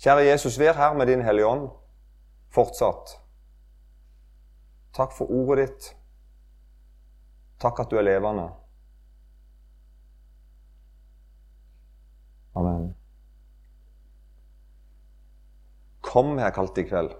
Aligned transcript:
Kjære 0.00 0.24
Jesus, 0.30 0.58
vær 0.58 0.72
her 0.72 0.92
med 0.92 1.06
din 1.06 1.22
Hellige 1.22 1.46
Ånd 1.46 1.68
fortsatt. 2.48 3.18
Takk 4.96 5.12
for 5.12 5.30
ordet 5.30 5.68
ditt. 5.68 5.96
Takk 7.60 7.80
at 7.80 7.90
du 7.90 7.96
er 7.96 8.02
levende. 8.02 8.48
Amen. 12.56 12.94
Kom, 16.00 16.38
har 16.38 16.48
jeg 16.48 16.54
kalt 16.54 16.76
det 16.76 16.86
i 16.86 16.88
kveld. 16.88 17.12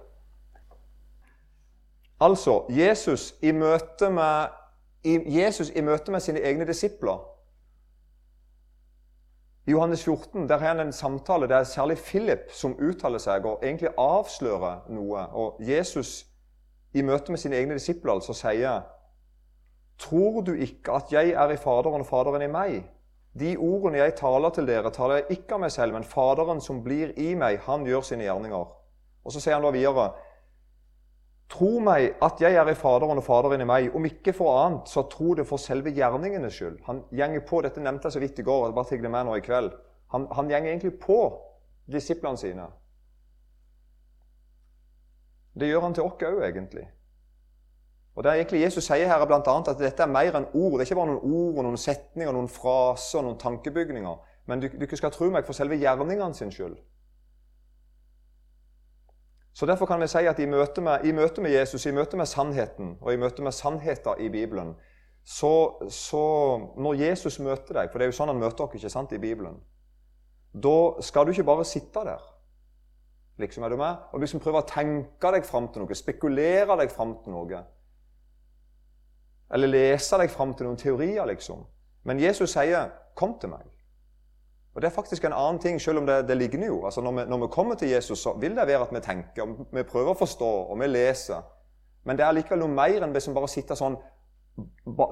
Altså, 2.21 2.65
Jesus 2.69 3.35
i 3.43 3.53
møte 3.53 4.11
med, 4.11 4.57
Jesus 5.05 5.71
i 5.71 5.85
møte 5.85 6.13
med 6.13 6.21
sine 6.21 6.41
egne 6.41 6.67
disipler 6.67 7.21
I 9.71 9.73
Johannes 9.73 10.03
14 10.05 10.49
der 10.49 10.59
har 10.59 10.67
han 10.67 10.81
en 10.81 10.93
samtale 10.93 11.47
der 11.49 11.65
særlig 11.65 11.99
Philip 11.99 12.51
som 12.51 12.73
uttaler 12.75 13.23
seg 13.23 13.45
og 13.47 13.61
egentlig 13.63 13.93
avslører 13.99 14.89
noe. 14.91 15.21
Og 15.31 15.61
Jesus 15.63 16.25
i 16.95 17.05
møte 17.07 17.31
med 17.31 17.39
sine 17.39 17.61
egne 17.61 17.77
disipler 17.79 18.17
altså 18.17 18.35
sier 18.35 18.81
Tror 20.01 20.41
du 20.43 20.57
ikke 20.57 20.97
at 20.97 21.13
jeg 21.13 21.37
er 21.39 21.55
i 21.55 21.61
Faderen 21.61 22.03
og 22.03 22.09
Faderen 22.09 22.43
i 22.43 22.51
meg? 22.51 22.81
De 23.39 23.53
ordene 23.63 24.01
jeg 24.01 24.17
taler 24.19 24.51
til 24.51 24.67
dere, 24.67 24.91
taler 24.91 25.21
jeg 25.21 25.39
ikke 25.39 25.55
av 25.55 25.63
meg 25.63 25.71
selv, 25.71 25.95
men 25.95 26.09
Faderen 26.09 26.61
som 26.61 26.83
blir 26.83 27.13
i 27.15 27.35
meg, 27.39 27.61
han 27.69 27.87
gjør 27.87 28.03
sine 28.09 28.27
gjerninger. 28.27 28.67
Og 29.23 29.33
så 29.33 29.45
sier 29.45 29.55
han 29.55 29.69
da 29.69 29.71
videre 29.77 30.09
Tro 31.51 31.81
meg 31.83 32.15
at 32.23 32.41
jeg 32.43 32.55
er 32.55 32.69
i 32.71 32.77
Faderen 32.79 33.19
og 33.19 33.25
Faderen 33.27 33.63
i 33.65 33.67
meg. 33.67 33.89
Om 33.97 34.05
ikke 34.07 34.35
for 34.37 34.55
annet, 34.61 34.91
så 34.91 35.03
tro 35.11 35.35
det 35.35 35.47
for 35.49 35.59
selve 35.59 35.91
gjerningenes 35.95 36.55
skyld. 36.55 36.79
Han 36.87 37.03
gjenger 37.11 37.43
på, 37.47 37.63
Dette 37.67 37.83
nevnte 37.83 38.07
jeg 38.07 38.17
så 38.17 38.23
vidt 38.23 38.39
i 38.39 38.47
går. 38.47 38.67
jeg 38.67 38.75
bare 38.75 38.91
tigger 38.91 39.11
med 39.11 39.27
nå 39.27 39.35
i 39.35 39.43
kveld. 39.45 39.73
Han, 40.15 40.29
han 40.37 40.51
gjenger 40.51 40.71
egentlig 40.71 40.95
på 41.03 41.19
disiplene 41.91 42.39
sine. 42.39 42.69
Det 45.59 45.69
gjør 45.69 45.81
han 45.81 45.95
til 45.95 46.07
oss 46.07 46.23
òg, 46.23 46.43
egentlig. 46.47 46.87
Og 48.15 48.25
det 48.25 48.31
er 48.31 48.41
egentlig 48.41 48.63
Jesus 48.63 48.87
sier 48.87 49.09
her 49.09 49.27
blant 49.27 49.49
annet 49.49 49.73
at 49.73 49.79
dette 49.79 50.03
er 50.03 50.11
mer 50.11 50.37
enn 50.37 50.49
ord. 50.53 50.79
Det 50.79 50.85
er 50.85 50.89
ikke 50.91 51.01
bare 51.01 51.13
noen 51.13 51.35
ord 51.35 51.59
og 51.59 51.67
noen 51.67 51.81
setninger, 51.81 52.33
noen 52.35 52.51
fraser, 52.51 53.23
noen 53.27 53.39
tankebygninger. 53.39 54.17
Men 54.47 54.63
du, 54.63 54.69
du 54.69 54.97
skal 54.99 55.13
tro 55.15 55.31
meg 55.31 55.47
for 55.47 55.57
selve 55.57 55.79
gjerningene 55.79 56.35
sin 56.35 56.51
skyld. 56.55 56.79
Så 59.61 59.67
Derfor 59.67 59.87
kan 59.87 60.01
vi 60.01 60.07
si 60.09 60.25
at 60.25 60.39
i 60.41 60.47
møte, 60.49 60.81
med, 60.81 61.03
i 61.05 61.11
møte 61.13 61.43
med 61.45 61.53
Jesus, 61.53 61.83
i 61.87 61.91
møte 61.93 62.17
med 62.17 62.25
sannheten 62.27 62.95
og 62.97 63.13
i 63.13 63.19
møte 63.21 63.43
med 63.45 63.53
sannheter 63.53 64.17
i 64.17 64.31
Bibelen 64.33 64.71
så, 65.25 65.77
så, 65.93 66.23
Når 66.81 66.95
Jesus 66.95 67.37
møter 67.45 67.77
deg, 67.77 67.91
for 67.91 68.01
det 68.01 68.07
er 68.07 68.09
jo 68.09 68.17
sånn 68.17 68.33
han 68.33 68.41
møter 68.41 68.65
oss 68.65 68.79
ikke 68.79 68.91
sant, 68.95 69.13
i 69.13 69.21
Bibelen 69.21 69.59
Da 70.65 71.03
skal 71.05 71.29
du 71.29 71.35
ikke 71.35 71.45
bare 71.45 71.67
sitte 71.69 72.07
der. 72.09 72.25
Liksom, 73.37 73.67
er 73.67 73.75
du 73.75 73.77
med? 73.83 74.01
Og 74.13 74.25
liksom 74.25 74.41
prøve 74.41 74.63
å 74.63 74.69
tenke 74.71 75.35
deg 75.37 75.45
fram 75.45 75.69
til 75.69 75.85
noe, 75.85 75.99
spekulere 75.99 76.79
deg 76.81 76.97
fram 76.97 77.19
til 77.21 77.37
noe. 77.37 77.61
Eller 79.53 79.75
lese 79.75 80.23
deg 80.25 80.33
fram 80.33 80.57
til 80.57 80.71
noen 80.71 80.81
teorier, 80.81 81.29
liksom. 81.29 81.67
Men 82.09 82.25
Jesus 82.25 82.57
sier 82.57 82.89
'Kom 83.15 83.37
til 83.39 83.53
meg'. 83.53 83.69
Og 84.75 84.83
Det 84.83 84.89
er 84.89 84.95
faktisk 84.95 85.25
en 85.25 85.33
annen 85.33 85.59
ting, 85.59 85.81
selv 85.81 85.99
om 85.99 86.07
det, 86.07 86.29
det 86.29 86.37
ligner 86.37 86.67
jo. 86.67 86.85
Altså 86.85 87.01
når 87.01 87.13
vi, 87.13 87.25
når 87.31 87.39
vi, 87.39 87.47
kommer 87.51 87.75
til 87.75 87.89
Jesus, 87.89 88.19
så 88.19 88.33
vil 88.33 88.57
det 88.57 88.67
være 88.67 88.83
at 88.83 88.95
vi 88.95 89.01
tenker, 89.01 89.43
og 89.43 89.67
vi 89.73 89.83
prøver 89.83 90.11
å 90.11 90.19
forstå, 90.19 90.51
og 90.71 90.81
vi 90.81 90.87
leser. 90.87 91.43
Men 92.05 92.17
det 92.17 92.25
er 92.25 92.33
likevel 92.33 92.63
noe 92.63 92.75
mer 92.75 93.03
enn 93.05 93.15
det 93.15 93.23
som 93.23 93.35
bare 93.35 93.51
sitter 93.51 93.75
sånn 93.75 93.99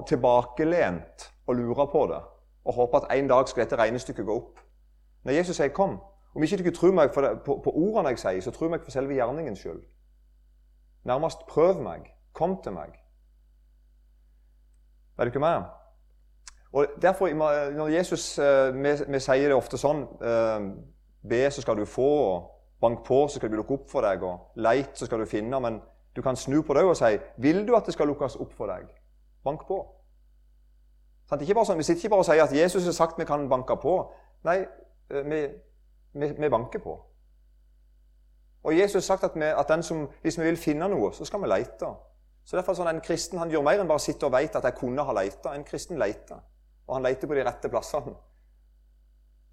tilbakelent 0.07 1.27
og 1.47 1.55
lurer 1.55 1.91
på 1.91 2.05
det. 2.11 2.21
Og 2.65 2.73
håper 2.73 3.03
at 3.03 3.11
en 3.17 3.27
dag 3.27 3.49
skal 3.49 3.65
dette 3.65 3.77
regnestykket 3.77 4.25
gå 4.25 4.35
opp. 4.35 4.59
Når 5.23 5.33
Jesus 5.33 5.55
sier 5.55 5.69
'kom', 5.69 5.99
om 6.35 6.43
ikke 6.43 6.57
dere 6.57 6.71
tror 6.71 6.91
meg 6.91 7.09
det, 7.15 7.39
på, 7.45 7.61
på, 7.63 7.71
ordene 7.71 8.09
jeg 8.09 8.19
sier, 8.19 8.41
så 8.41 8.51
tror 8.51 8.69
meg 8.69 8.83
for 8.83 8.91
selve 8.91 9.13
gjerningens 9.13 9.59
skyld. 9.59 9.81
Nærmest 11.03 11.45
prøv 11.47 11.81
meg. 11.81 12.13
Kom 12.33 12.61
til 12.63 12.71
meg. 12.71 12.93
Er 15.17 15.23
du 15.23 15.29
ikke 15.33 15.39
med? 15.39 15.63
Og 16.73 16.85
derfor, 17.01 17.27
Når 17.71 17.87
Jesus 17.87 18.39
eh, 18.39 18.73
vi, 18.75 18.89
vi 19.07 19.19
sier 19.19 19.49
det 19.49 19.55
ofte 19.57 19.77
sånn 19.77 20.03
eh, 20.21 20.65
Be, 21.29 21.51
så 21.51 21.61
skal 21.61 21.77
du 21.77 21.85
få. 21.85 22.09
og 22.33 22.55
Bank 22.81 23.03
på, 23.03 23.27
så 23.27 23.35
skal 23.35 23.49
det 23.49 23.57
bli 23.57 23.59
lukket 23.59 23.79
opp 23.79 23.89
for 23.91 24.05
deg. 24.05 24.23
og 24.23 24.51
Leit, 24.55 24.93
så 24.93 25.05
skal 25.05 25.19
du 25.19 25.25
finne. 25.25 25.59
Men 25.59 25.81
du 26.15 26.21
kan 26.21 26.35
snu 26.35 26.61
på 26.61 26.73
det 26.73 26.83
og 26.83 26.97
si 26.97 27.17
Vil 27.37 27.67
du 27.67 27.75
at 27.75 27.85
det 27.85 27.93
skal 27.93 28.07
lukkes 28.07 28.35
opp 28.35 28.53
for 28.53 28.71
deg? 28.71 28.87
Bank 29.43 29.65
på. 29.67 29.81
Sånn, 31.29 31.65
sånn, 31.65 31.77
vi 31.77 31.83
sitter 31.83 32.01
ikke 32.01 32.15
bare 32.15 32.23
og 32.23 32.29
sier 32.29 32.43
at 32.43 32.55
Jesus 32.55 32.85
har 32.85 32.95
sagt 32.95 33.19
vi 33.19 33.25
kan 33.25 33.49
banke 33.49 33.75
på. 33.81 33.95
Nei, 34.47 34.61
eh, 35.11 35.25
vi, 35.25 35.41
vi, 36.13 36.31
vi 36.39 36.49
banker 36.49 36.81
på. 36.83 36.95
Og 38.63 38.75
Jesus 38.75 39.07
har 39.07 39.17
sagt 39.17 39.23
at, 39.23 39.35
vi, 39.35 39.45
at 39.45 39.85
som, 39.85 40.07
hvis 40.21 40.39
vi 40.39 40.43
vil 40.43 40.57
finne 40.57 40.87
noe, 40.91 41.11
så 41.13 41.25
skal 41.25 41.41
vi 41.43 41.51
lete. 41.51 41.91
Så 42.43 42.57
derfor 42.57 42.73
sånn, 42.73 42.89
En 42.89 43.01
kristen 43.01 43.39
han 43.39 43.51
gjør 43.51 43.63
mer 43.63 43.79
enn 43.79 43.87
bare 43.87 44.01
sitte 44.03 44.25
og 44.25 44.33
vite 44.33 44.57
at 44.57 44.65
jeg 44.65 44.79
kunne 44.79 45.05
ha 45.05 45.13
leita. 45.13 45.53
En 45.53 45.63
kristen 45.67 45.99
leter. 45.99 46.41
Og 46.89 46.95
han 46.97 47.05
leter 47.05 47.29
på 47.29 47.37
de 47.37 47.45
rette 47.45 47.69
plassene. 47.69 48.15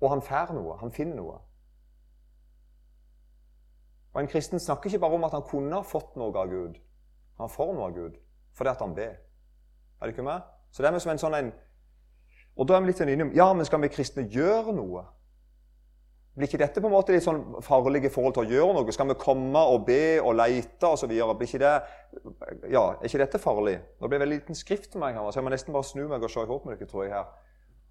Og 0.01 0.11
han 0.11 0.25
får 0.25 0.55
noe. 0.57 0.79
Han 0.81 0.93
finner 0.93 1.21
noe. 1.21 1.37
Og 4.17 4.23
En 4.23 4.29
kristen 4.33 4.61
snakker 4.61 4.89
ikke 4.89 5.03
bare 5.03 5.19
om 5.19 5.25
at 5.29 5.35
han 5.37 5.45
kunne 5.45 5.77
ha 5.77 5.85
fått 5.85 6.17
noe 6.17 6.33
av 6.33 6.49
Gud. 6.49 6.79
Han 7.37 7.53
får 7.53 7.75
noe 7.75 7.91
av 7.91 7.99
Gud 7.99 8.23
fordi 8.57 8.71
at 8.73 8.81
han 8.81 8.95
ber. 8.97 9.19
Er 10.01 10.09
det 10.09 10.15
ikke 10.15 10.25
med? 10.25 10.41
Så 10.73 10.81
det 10.81 10.89
er 10.89 10.99
som 11.05 11.13
en 11.13 11.21
sånn 11.21 11.35
en 11.37 11.53
Og 12.57 12.65
da 12.69 12.77
er 12.77 12.81
vi 12.81 12.89
litt 12.89 13.01
sånn 13.03 13.13
innom 13.13 13.35
Ja, 13.37 13.51
men 13.53 13.69
skal 13.69 13.83
vi 13.83 13.91
kristne 13.93 14.25
gjøre 14.33 14.73
noe? 14.73 15.03
Blir 16.37 16.51
ikke 16.51 16.61
dette 16.61 16.83
på 16.85 16.89
en 16.91 16.93
måte 16.93 17.15
litt 17.15 17.25
sånn 17.25 17.39
i 17.57 17.63
forhold 17.65 18.35
til 18.37 18.43
å 18.43 18.51
gjøre 18.51 18.73
noe? 18.77 18.93
Skal 18.93 19.09
vi 19.09 19.15
komme 19.17 19.61
og 19.73 19.87
be 19.87 20.19
og 20.21 20.35
leite 20.37 20.91
osv.? 20.91 21.15
Ja, 21.17 22.83
er 22.93 23.09
ikke 23.09 23.23
dette 23.23 23.41
farlig? 23.41 23.79
Nå 23.97 24.11
blir 24.11 24.21
det 24.21 24.27
veldig 24.27 24.39
liten 24.43 24.59
skrift 24.59 24.93
for 24.93 25.01
meg 25.01 25.17
her, 25.17 25.31
så 25.31 25.41
jeg 25.41 25.47
må 25.47 25.55
nesten 25.55 25.73
bare 25.73 25.89
snu 25.89 26.05
meg 26.11 26.21
og 26.21 26.33
se 26.33 26.45
i 26.45 26.51
håp 26.51 26.67
med 26.69 26.77
dere, 26.77 26.91
tror 26.91 27.07
jeg 27.07 27.15
her. 27.17 27.31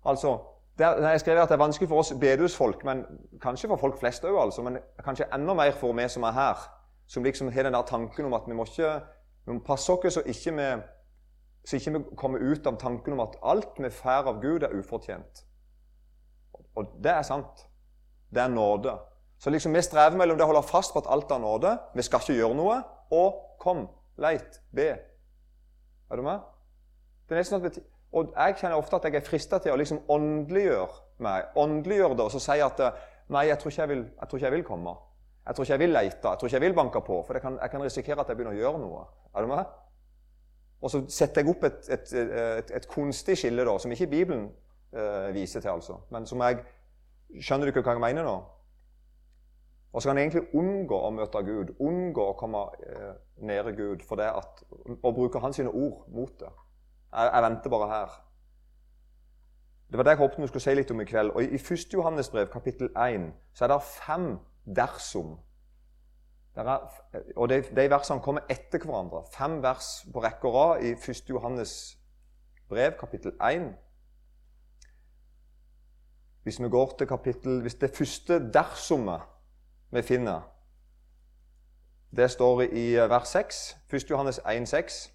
Altså, 0.05 0.35
der, 0.77 1.01
jeg 1.09 1.23
skrev 1.23 1.41
at 1.41 1.49
det 1.49 1.57
er 1.57 1.63
vanskelig 1.63 1.89
for 1.89 2.03
oss 2.03 2.13
bedehusfolk, 2.21 2.85
men 2.85 3.01
kanskje 3.41 3.71
for 3.71 3.81
folk 3.81 3.97
flest 3.97 4.29
òg, 4.29 4.37
altså, 4.43 4.61
men 4.61 4.77
kanskje 5.01 5.29
enda 5.33 5.57
mer 5.57 5.73
for 5.81 5.97
vi 5.97 6.05
som 6.11 6.29
er 6.29 6.37
her, 6.37 6.65
som 7.09 7.25
liksom 7.25 7.49
har 7.55 7.65
den 7.65 7.73
der 7.73 7.89
tanken 7.89 8.29
om 8.29 8.37
at 8.37 8.45
vi 8.45 8.57
må 8.57 8.65
ikke 8.69 8.99
vi 9.45 9.53
må 9.53 9.61
passe 9.65 9.93
oss 9.93 10.17
så 10.17 10.21
ikke 10.25 10.53
vi 10.57 10.69
så 11.65 11.77
ikke 11.77 11.91
vi 11.95 12.03
kommer 12.17 12.41
ut 12.45 12.67
av 12.67 12.77
tanken 12.81 13.13
om 13.13 13.23
at 13.23 13.37
alt 13.41 13.79
vi 13.81 13.89
får 13.89 14.29
av 14.29 14.41
Gud, 14.41 14.63
er 14.63 14.73
ufortjent. 14.77 15.45
Og 16.77 16.91
det 17.01 17.11
er 17.11 17.23
sant. 17.25 17.65
Det 18.35 18.43
er 18.43 18.51
nåde. 18.51 18.97
Så 19.39 19.49
liksom 19.49 19.73
vi 19.75 19.81
strever 19.83 20.17
mellom 20.19 20.37
det 20.37 20.43
å 20.45 20.49
holde 20.49 20.63
fast 20.67 20.93
på 20.93 21.01
at 21.03 21.09
alt 21.11 21.31
er 21.31 21.41
nåde, 21.43 21.71
vi 21.95 22.03
skal 22.03 22.23
ikke 22.23 22.37
gjøre 22.37 22.57
noe, 22.57 22.77
og 23.15 23.41
kom, 23.61 23.85
leit, 24.19 24.59
be. 24.75 24.89
Er 26.11 26.19
du 26.19 26.25
med? 26.25 26.43
Det 27.25 27.35
er 27.35 27.41
nesten 27.41 27.59
at 27.59 27.65
vi, 27.65 27.83
og 28.15 28.31
Jeg 28.35 28.55
kjenner 28.59 28.79
ofte 28.79 28.95
at 28.95 29.07
jeg 29.07 29.17
er 29.19 29.25
frista 29.25 29.59
til 29.59 29.73
å 29.73 29.79
liksom 29.79 30.03
åndeliggjøre 30.11 31.23
meg. 31.25 31.49
Åndeliggjøre 31.59 32.15
det 32.15 32.27
og 32.27 32.31
så 32.31 32.41
si 32.43 32.61
at 32.63 32.79
nei, 33.33 33.47
jeg 33.49 33.59
tror, 33.59 33.73
ikke 33.73 33.81
jeg, 33.81 33.91
vil, 33.91 34.03
jeg 34.19 34.29
tror 34.29 34.39
ikke 34.39 34.47
jeg 34.47 34.55
vil 34.55 34.67
komme. 34.67 34.93
Jeg 35.45 35.55
tror 35.55 35.65
ikke 35.65 35.73
jeg 35.73 35.83
vil 35.83 35.93
leite, 35.93 36.29
jeg 36.29 36.39
tror 36.39 36.49
ikke 36.49 36.55
jeg 36.55 36.65
vil 36.65 36.77
banke 36.77 37.01
på. 37.05 37.17
For 37.27 37.39
kan, 37.43 37.57
jeg 37.61 37.73
kan 37.73 37.83
risikere 37.83 38.21
at 38.21 38.29
jeg 38.31 38.39
begynner 38.39 38.55
å 38.55 38.61
gjøre 38.61 38.81
noe. 38.81 39.01
Er 39.35 39.45
du 39.45 39.51
med? 39.51 39.73
Og 40.85 40.93
så 40.93 41.01
setter 41.09 41.41
jeg 41.41 41.51
opp 41.51 41.65
et, 41.67 41.89
et, 41.91 42.13
et, 42.13 42.71
et 42.79 42.87
kunstig 42.89 43.37
skille 43.39 43.65
da, 43.67 43.75
som 43.81 43.91
ikke 43.91 44.07
Bibelen 44.11 44.47
eh, 44.93 45.29
viser 45.35 45.63
til, 45.63 45.73
altså. 45.73 45.99
men 46.13 46.27
som 46.29 46.41
jeg 46.45 46.61
Skjønner 47.33 47.67
du 47.67 47.73
ikke 47.73 47.83
hva 47.85 47.95
jeg 47.95 48.03
mener 48.03 48.27
nå? 48.27 48.35
Og 49.95 50.01
så 50.01 50.09
kan 50.09 50.17
jeg 50.17 50.27
egentlig 50.27 50.59
unngå 50.59 50.97
å 51.07 51.09
møte 51.15 51.41
Gud, 51.47 51.69
unngå 51.79 52.23
å 52.27 52.35
komme 52.35 52.65
eh, 52.83 53.13
nære 53.47 53.71
Gud 53.77 54.01
for 54.03 54.19
det 54.19 54.27
at, 54.27 54.63
og 54.97 55.13
bruke 55.15 55.39
hans 55.39 55.59
ord 55.63 56.09
mot 56.11 56.33
det. 56.39 56.51
Jeg, 57.13 57.29
jeg, 57.29 57.43
venter 57.45 57.71
bare 57.71 57.87
her. 57.93 58.17
Det 59.87 59.97
var 59.97 60.03
det 60.03 60.15
jeg 60.15 60.19
håpet 60.19 60.41
vi 60.43 60.49
skulle 60.51 60.65
si 60.65 60.75
litt 60.75 60.91
om 60.91 60.99
i 60.99 61.07
kveld. 61.07 61.31
Og 61.31 61.47
I 61.47 61.61
1. 61.61 61.87
Johannes 61.93 62.29
brev, 62.33 62.49
kapittel 62.51 62.91
1, 62.91 63.29
så 63.55 63.65
er 63.65 63.71
det 63.71 63.79
fem 63.87 64.27
dersom. 64.81 65.37
Er, 66.55 66.75
og 67.35 67.49
de, 67.51 67.61
de, 67.63 67.87
versene 67.91 68.23
kommer 68.23 68.43
etter 68.51 68.83
hverandre. 68.83 69.23
Fem 69.31 69.61
vers 69.63 69.93
på 70.11 70.23
rekke 70.27 70.51
og 70.51 70.59
rad 70.59 70.83
i 70.83 70.91
1. 70.99 71.23
Johannes 71.29 71.95
brev, 72.67 72.97
kapittel 72.99 73.31
1. 73.39 73.71
Hvis 76.45 76.59
vi 76.61 76.69
går 76.69 76.93
til 76.97 77.07
kapittel 77.07 77.61
Hvis 77.61 77.75
det 77.81 77.95
første 77.97 78.37
dersomet 78.53 79.21
vi 79.89 80.01
finner, 80.01 80.41
det 82.15 82.31
står 82.31 82.61
i 82.61 82.95
vers 83.09 83.27
6, 83.27 83.77
1. 83.93 84.09
Johannes 84.09 84.39
1, 84.51 84.67
6. 84.67 85.13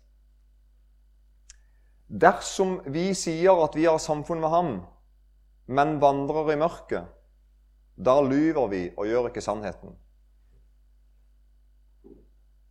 Dersom 2.21 2.81
vi 2.87 3.15
sier 3.15 3.63
at 3.63 3.77
vi 3.77 3.85
har 3.85 3.99
samfunn 3.99 4.41
med 4.41 4.49
Ham, 4.49 4.71
men 5.67 6.01
vandrer 6.01 6.53
i 6.53 6.57
mørket, 6.59 7.07
da 7.97 8.17
lyver 8.21 8.67
vi 8.73 8.83
og 8.97 9.07
gjør 9.07 9.29
ikke 9.29 9.45
sannheten. 9.45 9.95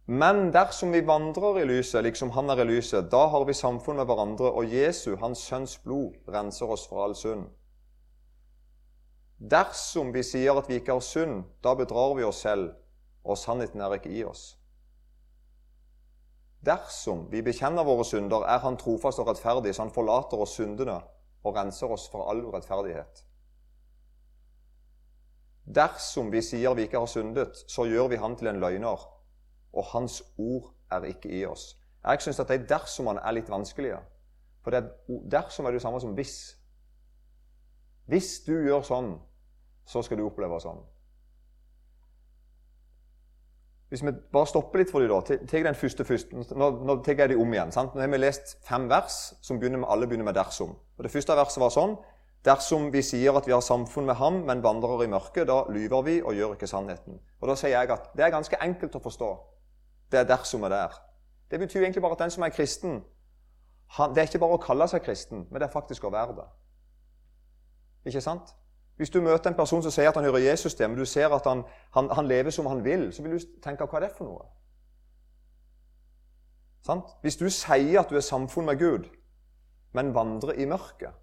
Men 0.07 0.50
dersom 0.53 0.91
vi 0.91 1.06
vandrer 1.07 1.61
i 1.61 1.67
lyset, 1.69 2.03
liksom 2.03 2.31
Han 2.31 2.50
er 2.50 2.63
i 2.63 2.67
lyset, 2.73 3.11
da 3.11 3.27
har 3.27 3.45
vi 3.45 3.53
samfunn 3.53 4.01
med 4.01 4.06
hverandre, 4.06 4.51
og 4.51 4.73
Jesu, 4.73 5.15
Hans 5.15 5.45
Sønns 5.45 5.77
blod, 5.77 6.17
renser 6.27 6.65
oss 6.65 6.88
fra 6.89 7.06
all 7.06 7.15
synd. 7.15 7.45
Dersom 9.39 10.12
vi 10.13 10.24
sier 10.24 10.57
at 10.59 10.68
vi 10.68 10.75
ikke 10.75 10.97
har 10.97 11.03
synd, 11.03 11.45
da 11.63 11.74
bedrar 11.80 12.15
vi 12.18 12.25
oss 12.27 12.41
selv, 12.44 12.74
og 13.24 13.38
sannheten 13.38 13.81
er 13.81 13.95
ikke 13.95 14.12
i 14.12 14.24
oss. 14.27 14.57
Dersom 16.65 17.30
vi 17.31 17.39
bekjenner 17.41 17.88
våre 17.88 18.03
synder, 18.03 18.44
er 18.44 18.59
Han 18.59 18.77
trofast 18.77 19.19
og 19.19 19.27
rettferdig, 19.27 19.75
så 19.75 19.86
Han 19.86 19.95
forlater 19.95 20.38
oss 20.38 20.57
syndene 20.59 21.00
og 21.44 21.56
renser 21.56 21.88
oss 21.88 22.09
fra 22.12 22.25
all 22.30 22.44
urettferdighet. 22.44 23.24
Dersom 25.63 26.31
vi 26.31 26.42
sier 26.42 26.75
vi 26.75 26.89
ikke 26.89 27.00
har 27.00 27.07
syndet, 27.07 27.63
så 27.68 27.85
gjør 27.88 28.07
vi 28.12 28.19
Han 28.19 28.35
til 28.35 28.47
en 28.47 28.59
løgner, 28.59 29.07
og 29.74 29.85
Hans 29.94 30.24
ord 30.38 30.74
er 30.92 31.07
ikke 31.07 31.31
i 31.31 31.45
oss. 31.45 31.77
Jeg 32.03 32.21
syns 32.21 32.39
at 32.39 32.47
de 32.50 32.80
han 33.07 33.18
er 33.18 33.31
litt 33.31 33.50
vanskelige. 33.50 34.00
For 34.63 34.71
dersom 35.31 35.65
er 35.65 35.71
det 35.71 35.81
samme 35.81 36.00
som 36.01 36.13
hvis. 36.13 36.56
Hvis 38.06 38.39
du 38.47 38.53
gjør 38.53 38.81
sånn, 38.81 39.19
så 39.89 40.03
skal 40.06 40.19
du 40.19 40.27
oppleve 40.27 40.59
sånn. 40.62 40.81
Hvis 43.89 44.03
vi 44.06 44.12
bare 44.33 44.45
stopper 44.45 44.83
litt 44.83 44.91
for 44.91 45.01
dem, 45.01 45.09
da. 45.09 45.38
Tar 45.50 45.65
den 45.65 45.77
første 45.77 46.06
først. 46.06 46.33
Nå, 46.53 46.68
nå 46.86 46.95
tar 47.06 47.18
jeg 47.18 47.31
dem 47.31 47.41
om 47.41 47.53
igjen. 47.53 47.71
sant? 47.74 47.95
Nå 47.97 48.03
har 48.03 48.12
vi 48.12 48.19
lest 48.21 48.59
fem 48.68 48.86
vers 48.89 49.18
som 49.41 49.57
begynner 49.57 49.81
med, 49.81 49.89
alle 49.89 50.07
begynner 50.07 50.30
med 50.30 50.38
'dersom'. 50.38 50.75
Og 50.97 51.03
Det 51.03 51.12
første 51.12 51.36
verset 51.36 51.62
var 51.62 51.74
sånn 51.74 51.97
Dersom 52.45 52.94
vi 52.94 53.01
sier 53.01 53.36
at 53.36 53.47
vi 53.47 53.51
har 53.51 53.62
samfunn 53.62 54.06
med 54.06 54.15
ham, 54.15 54.33
men 54.47 54.63
vandrer 54.63 55.03
i 55.03 55.07
mørket, 55.07 55.47
da 55.47 55.65
lyver 55.68 56.01
vi 56.01 56.21
og 56.21 56.33
gjør 56.33 56.53
ikke 56.56 56.68
sannheten. 56.68 57.19
Og 57.42 57.50
Da 57.50 57.56
sier 57.56 57.69
jeg 57.69 57.89
at 57.92 58.13
det 58.15 58.25
er 58.25 58.31
ganske 58.31 58.56
enkelt 58.62 58.95
å 58.95 59.01
forstå. 59.03 59.39
Det 60.12 60.19
er 60.19 60.24
dersom 60.24 60.63
er 60.63 60.69
der. 60.69 60.94
Det 61.51 61.59
betyr 61.59 61.81
egentlig 61.81 62.01
bare 62.01 62.12
at 62.12 62.19
den 62.19 62.31
som 62.31 62.44
er 62.44 62.50
kristen, 62.50 63.03
han, 63.88 64.15
det 64.15 64.21
er 64.21 64.27
ikke 64.27 64.39
bare 64.39 64.56
å 64.56 64.62
kalle 64.62 64.88
seg 64.88 65.03
kristen, 65.03 65.47
men 65.51 65.59
det 65.59 65.68
er 65.68 65.74
faktisk 65.74 66.03
å 66.03 66.13
være 66.13 66.35
det. 66.38 66.47
Ikke 68.06 68.21
sant? 68.21 68.56
Hvis 68.99 69.13
du 69.13 69.21
møter 69.23 69.47
en 69.47 69.55
person 69.55 69.79
som 69.83 69.93
sier 69.95 70.09
at 70.11 70.17
han 70.19 70.25
hører 70.27 70.43
Jesus 70.43 70.73
til, 70.75 70.89
men 70.89 70.99
du 70.99 71.05
ser 71.07 71.31
at 71.31 71.45
han, 71.47 71.61
han, 71.95 72.09
han 72.11 72.27
lever 72.27 72.51
som 72.51 72.67
han 72.67 72.81
vil, 72.83 73.05
så 73.15 73.23
vil 73.23 73.37
du 73.37 73.45
tenke 73.63 73.85
hva 73.87 74.01
er 74.01 74.09
det 74.09 74.15
for 74.17 74.27
noe? 74.27 74.49
Sant? 76.83 77.13
Hvis 77.23 77.39
du 77.39 77.45
sier 77.47 78.01
at 78.01 78.11
du 78.11 78.17
er 78.19 78.25
samfunn 78.25 78.67
med 78.67 78.79
Gud, 78.81 79.07
men 79.95 80.11
vandrer 80.15 80.59
i 80.59 80.67
mørket, 80.67 81.15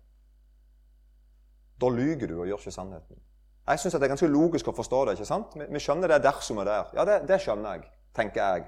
da 1.76 1.90
lyver 1.92 2.32
du 2.32 2.38
og 2.38 2.48
gjør 2.48 2.64
ikke 2.64 2.72
sannheten. 2.78 3.20
Jeg 3.66 3.82
syns 3.82 3.98
det 3.98 4.08
er 4.08 4.14
ganske 4.14 4.32
logisk 4.32 4.72
å 4.72 4.76
forstå 4.78 5.02
det. 5.04 5.18
ikke 5.18 5.28
sant? 5.28 5.52
Vi, 5.60 5.68
vi 5.76 5.82
skjønner 5.82 6.14
det 6.14 6.22
dersom 6.24 6.62
er 6.62 6.70
der. 6.70 6.90
Ja, 6.96 7.04
det, 7.04 7.18
det, 7.28 7.40
skjønner 7.44 7.76
jeg, 7.76 7.90
tenker 8.16 8.40
jeg. 8.40 8.66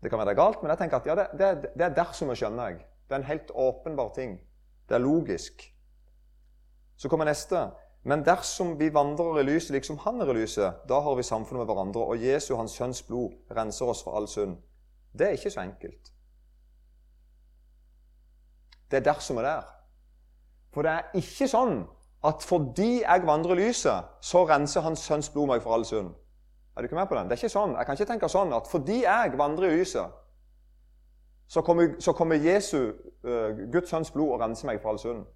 Det 0.00 0.08
kan 0.08 0.22
være 0.22 0.32
det 0.32 0.38
galt, 0.40 0.62
men 0.62 0.72
jeg 0.72 0.80
tenker 0.80 1.02
at 1.02 1.12
ja, 1.12 1.20
det, 1.20 1.28
det, 1.36 1.72
det 1.76 1.88
er 1.90 1.96
dersom 2.00 2.32
og 2.32 2.40
skjønner 2.40 2.72
jeg. 2.72 2.80
Det 3.04 3.12
er 3.12 3.20
en 3.20 3.28
helt 3.28 3.52
åpenbar 3.52 4.14
ting. 4.16 4.38
Det 4.88 4.96
er 4.96 5.04
logisk. 5.04 5.66
Så 7.04 7.08
kommer 7.08 7.28
neste. 7.28 7.66
Men 8.02 8.22
dersom 8.24 8.78
vi 8.78 8.86
vandrer 8.88 9.42
i 9.42 9.42
lyset 9.44 9.74
liksom 9.74 9.98
han 10.06 10.22
er 10.24 10.30
i 10.32 10.36
lyset, 10.38 10.78
da 10.88 11.02
har 11.04 11.16
vi 11.18 11.22
samfunnet 11.22 11.60
med 11.60 11.68
hverandre, 11.68 12.00
og 12.00 12.22
Jesu, 12.24 12.54
hans 12.56 12.72
sønns 12.72 13.02
blod, 13.04 13.34
renser 13.52 13.90
oss 13.92 14.00
for 14.04 14.16
all 14.16 14.28
synd. 14.28 14.54
Det 15.12 15.26
er 15.26 15.36
ikke 15.36 15.52
så 15.52 15.60
enkelt. 15.60 16.08
Det 18.90 19.02
er 19.02 19.04
dersom 19.04 19.36
er 19.42 19.48
der. 19.50 19.68
For 20.72 20.88
det 20.88 20.96
er 20.96 21.20
ikke 21.20 21.50
sånn 21.52 21.76
at 22.24 22.48
fordi 22.48 22.88
jeg 23.02 23.26
vandrer 23.28 23.52
i 23.52 23.68
lyset, 23.68 24.08
så 24.24 24.46
renser 24.48 24.88
hans 24.88 25.04
sønns 25.04 25.28
blod 25.28 25.52
meg 25.52 25.60
for 25.60 25.76
all 25.76 25.84
synd. 25.84 26.08
Er 26.72 26.80
du 26.80 26.88
ikke 26.88 27.02
med 27.02 27.12
på 27.12 27.20
den? 27.20 27.28
Det 27.28 27.36
er 27.36 27.44
ikke 27.44 27.52
sånn. 27.58 27.76
Jeg 27.76 27.84
kan 27.84 28.00
ikke 28.00 28.12
tenke 28.14 28.32
sånn 28.32 28.56
at 28.56 28.72
fordi 28.72 29.02
jeg 29.02 29.36
vandrer 29.44 29.68
i 29.68 29.76
lyset, 29.76 30.20
så 31.52 31.60
kommer, 31.60 31.98
så 32.00 32.16
kommer 32.16 32.40
Jesu, 32.40 32.78
uh, 33.28 33.52
Guds 33.68 33.92
sønns 33.92 34.16
blod, 34.16 34.38
og 34.38 34.40
renser 34.40 34.72
meg 34.72 34.80
for 34.80 34.96
all 34.96 35.04
synd. 35.04 35.26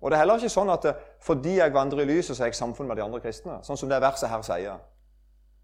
Og 0.00 0.10
det 0.10 0.16
er 0.16 0.22
heller 0.22 0.38
ikke 0.38 0.52
sånn 0.52 0.70
at 0.70 0.84
eh, 0.86 1.00
fordi 1.24 1.56
jeg 1.58 1.74
vandrer 1.74 2.04
i 2.04 2.10
lyset, 2.12 2.36
så 2.36 2.44
er 2.44 2.52
jeg 2.52 2.58
samfunn 2.60 2.86
med 2.86 3.00
de 3.00 3.02
andre 3.02 3.20
kristne. 3.20 3.58
Sånn 3.66 3.78
som 3.80 3.90
det 3.90 3.98
verset 4.02 4.30
her 4.30 4.44
sier. 4.46 4.84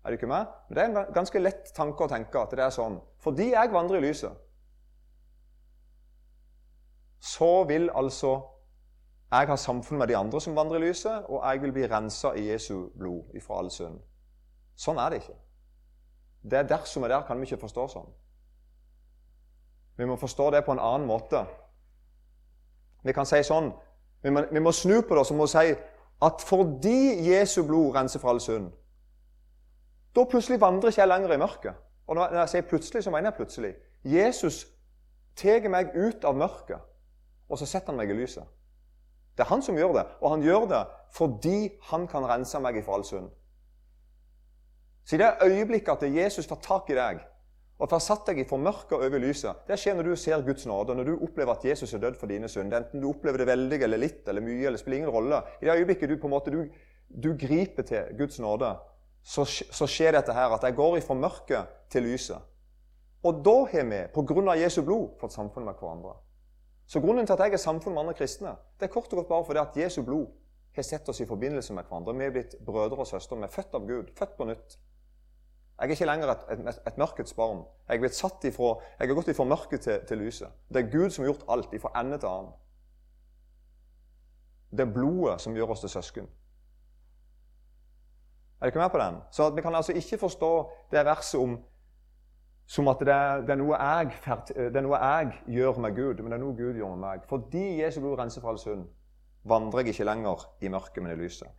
Er 0.04 0.10
du 0.10 0.18
ikke 0.18 0.30
med? 0.30 0.48
Men 0.68 0.76
Det 0.76 0.82
er 0.82 0.90
en 0.90 1.14
ganske 1.14 1.40
lett 1.40 1.70
tanke 1.76 2.04
å 2.04 2.10
tenke 2.10 2.40
at 2.40 2.50
det 2.50 2.64
er 2.64 2.74
sånn. 2.74 2.98
Fordi 3.22 3.52
jeg 3.52 3.72
vandrer 3.72 4.02
i 4.02 4.08
lyset, 4.08 4.34
så 7.24 7.64
vil 7.64 7.88
altså 7.94 8.34
jeg 9.32 9.48
ha 9.48 9.56
samfunn 9.56 9.98
med 9.98 10.08
de 10.08 10.16
andre 10.16 10.40
som 10.40 10.56
vandrer 10.56 10.82
i 10.82 10.88
lyset, 10.88 11.24
og 11.28 11.40
jeg 11.42 11.62
vil 11.62 11.72
bli 11.72 11.86
rensa 11.90 12.34
i 12.36 12.44
Jesu 12.50 12.90
blod 12.98 13.32
ifra 13.34 13.58
all 13.58 13.70
synd. 13.72 13.96
Sånn 14.76 14.98
er 14.98 15.10
det 15.10 15.22
ikke. 15.22 15.38
Det 16.44 16.58
er 16.58 16.68
dersom 16.68 17.06
er 17.06 17.14
der, 17.14 17.24
kan 17.26 17.40
vi 17.40 17.48
ikke 17.48 17.62
forstå 17.64 17.86
sånn. 17.88 18.12
Vi 19.96 20.06
må 20.06 20.18
forstå 20.20 20.50
det 20.50 20.64
på 20.66 20.74
en 20.74 20.82
annen 20.82 21.06
måte. 21.08 21.44
Vi 23.02 23.12
kan 23.12 23.26
si 23.26 23.40
sånn 23.46 23.72
vi 24.24 24.60
må, 24.60 24.72
snu 24.72 25.02
på 25.02 25.14
det 25.14 25.30
og 25.30 25.48
si 25.48 25.74
at 26.24 26.44
fordi 26.46 27.28
Jesu 27.28 27.62
blod 27.66 27.94
renser 27.94 28.20
for 28.20 28.32
all 28.32 28.40
synd, 28.40 28.70
da 30.16 30.24
plutselig 30.24 30.60
vandrer 30.60 30.88
ikke 30.88 31.00
jeg 31.00 31.08
lenger 31.08 31.34
i 31.34 31.38
mørket. 31.38 31.74
Og 32.06 32.16
når 32.16 32.36
jeg 32.38 32.48
sier 32.48 32.66
plutselig, 32.68 33.02
så 33.04 33.10
mener 33.10 33.32
jeg 33.32 33.34
plutselig. 33.34 33.74
Jesus 34.04 34.66
tar 35.36 35.68
meg 35.68 35.96
ut 35.96 36.24
av 36.24 36.36
mørket, 36.36 36.80
og 37.48 37.58
så 37.58 37.66
setter 37.66 37.92
han 37.92 37.98
meg 37.98 38.12
i 38.12 38.16
lyset. 38.18 38.44
Det 39.34 39.42
er 39.42 39.50
han 39.50 39.62
som 39.62 39.76
gjør 39.76 39.96
det, 39.96 40.04
og 40.20 40.30
han 40.30 40.42
gjør 40.42 40.68
det 40.70 40.82
fordi 41.14 41.70
han 41.90 42.06
kan 42.10 42.26
rense 42.26 42.58
meg 42.60 42.78
for 42.84 42.94
all 42.94 43.04
synd. 43.04 43.28
Så 45.04 45.16
i 45.16 45.18
det 45.18 45.34
øyeblikket 45.42 46.02
at 46.02 46.14
Jesus 46.14 46.46
tar 46.46 46.62
tak 46.62 46.90
i 46.90 46.96
deg 46.96 47.20
og 47.84 47.90
får 47.92 48.00
satt 48.00 48.30
deg 48.30 48.46
fra 48.48 48.56
mørket 48.56 48.94
over 48.96 49.20
lyset. 49.20 49.58
Det 49.68 49.76
skjer 49.76 49.98
når 49.98 50.06
du 50.08 50.16
ser 50.16 50.42
Guds 50.46 50.64
nåde, 50.64 50.94
når 50.96 51.08
du 51.10 51.24
opplever 51.26 51.52
at 51.52 51.66
Jesus 51.68 51.92
er 51.92 52.00
dødd 52.00 52.16
for 52.16 52.32
dine 52.32 52.48
synder. 52.48 52.80
Enten 52.80 53.02
du 53.02 53.10
opplever 53.10 53.42
det 53.42 53.50
veldig 53.50 53.78
eller 53.84 54.00
litt 54.00 54.30
eller 54.30 54.44
mye, 54.44 54.62
eller 54.70 54.80
spiller 54.80 55.02
ingen 55.02 55.12
rolle. 55.12 55.42
I 55.60 55.68
det 55.68 55.74
øyeblikket 55.82 56.08
du 56.08 56.16
på 56.16 56.30
en 56.30 56.32
måte 56.32 56.54
du, 56.54 56.62
du 57.12 57.34
griper 57.36 57.84
til 57.84 58.14
Guds 58.16 58.40
nåde, 58.40 58.70
så, 59.20 59.44
så, 59.44 59.88
skjer 59.88 60.16
dette 60.16 60.32
her, 60.36 60.52
at 60.56 60.64
jeg 60.64 60.76
går 60.78 60.96
fra 61.04 61.16
mørket 61.16 61.76
til 61.92 62.08
lyset. 62.08 62.48
Og 63.24 63.44
da 63.44 63.54
har 63.74 63.84
vi, 63.90 64.00
pga. 64.16 64.56
Jesu 64.60 64.80
blod, 64.84 65.18
fått 65.20 65.36
samfunn 65.36 65.68
med 65.68 65.76
hverandre. 65.76 66.16
Så 66.88 67.04
grunnen 67.04 67.28
til 67.28 67.36
at 67.36 67.44
jeg 67.44 67.56
er 67.56 67.64
samfunn 67.66 67.92
med 67.92 68.06
andre 68.06 68.16
kristne, 68.16 68.56
det 68.80 68.88
er 68.88 68.92
kort 68.96 69.12
og 69.12 69.20
godt 69.20 69.28
bare 69.28 69.44
fordi 69.48 69.60
at 69.60 69.78
Jesu 69.84 70.00
blod 70.04 70.26
har 70.76 70.88
sett 70.88 71.08
oss 71.08 71.20
i 71.20 71.28
forbindelse 71.28 71.76
med 71.76 71.84
hverandre. 71.84 72.16
Vi 72.16 72.26
er 72.28 72.34
blitt 72.34 72.56
brødre 72.64 73.04
og 73.04 73.08
søstre. 73.08 73.36
Vi 73.40 73.44
er 73.44 73.52
født 73.52 73.76
av 73.76 73.86
Gud, 73.88 74.12
født 74.16 74.36
på 74.40 74.48
nytt. 74.48 74.76
Jeg 75.80 75.86
er 75.86 75.90
ikke 75.90 76.06
lenger 76.06 76.30
et, 76.30 76.44
et, 76.54 76.76
et 76.86 76.98
mørkets 76.98 77.34
barn. 77.34 77.64
Jeg, 77.88 78.04
ifra, 78.04 78.68
jeg 78.98 79.08
har 79.08 79.14
gått 79.14 79.28
ifra 79.28 79.44
mørket 79.44 79.80
til, 79.80 80.00
til, 80.08 80.18
lyset. 80.18 80.48
Det 80.68 80.84
er 80.84 80.90
Gud 80.90 81.10
som 81.10 81.24
har 81.24 81.32
gjort 81.32 81.44
alt, 81.48 81.74
ifra 81.74 81.90
ende 82.00 82.18
til 82.18 82.30
annen. 82.30 82.52
Det 84.70 84.80
er 84.80 84.92
blodet 84.94 85.40
som 85.40 85.54
gjør 85.54 85.74
oss 85.74 85.82
til 85.82 85.90
søsken. 85.90 86.28
Er 88.60 88.70
dere 88.70 88.82
med 88.82 88.90
på 88.90 88.98
den? 88.98 89.20
Så 89.30 89.50
Vi 89.50 89.62
kan 89.62 89.74
altså 89.74 89.92
ikke 89.92 90.18
forstå 90.18 90.70
det 90.90 91.04
verset 91.04 91.40
om 91.40 91.58
som 92.66 92.88
at 92.88 93.00
det 93.00 93.12
er, 93.12 93.40
det, 93.40 93.50
er 93.50 94.00
jeg, 94.00 94.12
det 94.56 94.76
er, 94.76 94.80
noe 94.80 94.96
jeg, 94.96 95.32
gjør 95.46 95.80
med 95.84 95.96
Gud, 95.96 96.22
men 96.22 96.32
det 96.32 96.38
er 96.38 96.44
noe 96.44 96.56
Gud 96.56 96.78
gjør 96.78 96.94
med 96.94 97.02
meg. 97.02 97.26
Fordi 97.28 97.82
Jesu 97.82 98.00
blod 98.00 98.18
renser 98.18 98.40
for 98.40 98.54
all 98.54 98.58
synd, 98.58 98.86
vandrer 99.44 99.82
jeg 99.82 99.92
ikke 99.92 100.06
lenger 100.08 100.46
i 100.60 100.70
mørket, 100.72 101.02
men 101.02 101.12
i 101.12 101.18
lyset. 101.18 101.50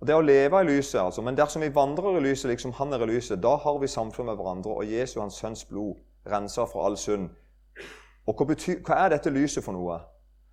Og 0.00 0.06
Det 0.06 0.14
å 0.16 0.20
leve 0.20 0.60
i 0.60 0.64
lyset, 0.64 1.00
altså. 1.00 1.22
Men 1.22 1.36
dersom 1.36 1.62
vi 1.62 1.74
vandrer 1.74 2.16
i 2.16 2.22
lyset 2.24 2.48
liksom 2.48 2.72
han 2.72 2.92
er 2.92 3.02
i 3.04 3.10
lyset, 3.10 3.42
da 3.42 3.56
har 3.56 3.78
vi 3.78 3.86
samfunn 3.86 4.26
med 4.26 4.36
hverandre, 4.36 4.70
og 4.70 4.92
Jesu, 4.92 5.20
hans 5.20 5.34
sønns 5.34 5.64
blod, 5.64 5.98
renser 6.26 6.66
fra 6.66 6.86
all 6.86 6.96
synd. 6.96 7.28
Og 8.26 8.36
hva, 8.36 8.46
betyr, 8.48 8.80
hva, 8.86 8.96
er 8.96 9.12
dette 9.12 9.30
lyset 9.30 9.64
for 9.64 9.76
noe? 9.76 9.98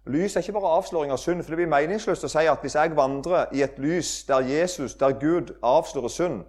Lys 0.07 0.35
er 0.35 0.43
ikke 0.43 0.55
bare 0.59 0.75
avsløring 0.79 1.11
av 1.11 1.17
synd. 1.17 1.43
for 1.43 1.51
Det 1.51 1.57
blir 1.57 1.71
meningsløst 1.71 2.23
å 2.23 2.31
si 2.31 2.43
at 2.47 2.61
hvis 2.63 2.75
jeg 2.75 2.95
vandrer 2.95 3.53
i 3.55 3.63
et 3.63 3.79
lys 3.79 4.23
der 4.27 4.39
Jesus, 4.39 4.95
der 4.95 5.19
Gud 5.19 5.55
avslører 5.63 6.07
synd, 6.07 6.43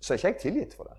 så 0.00 0.12
er 0.12 0.18
ikke 0.18 0.28
jeg 0.28 0.40
tilgitt 0.40 0.74
for 0.74 0.84
det. 0.84 0.96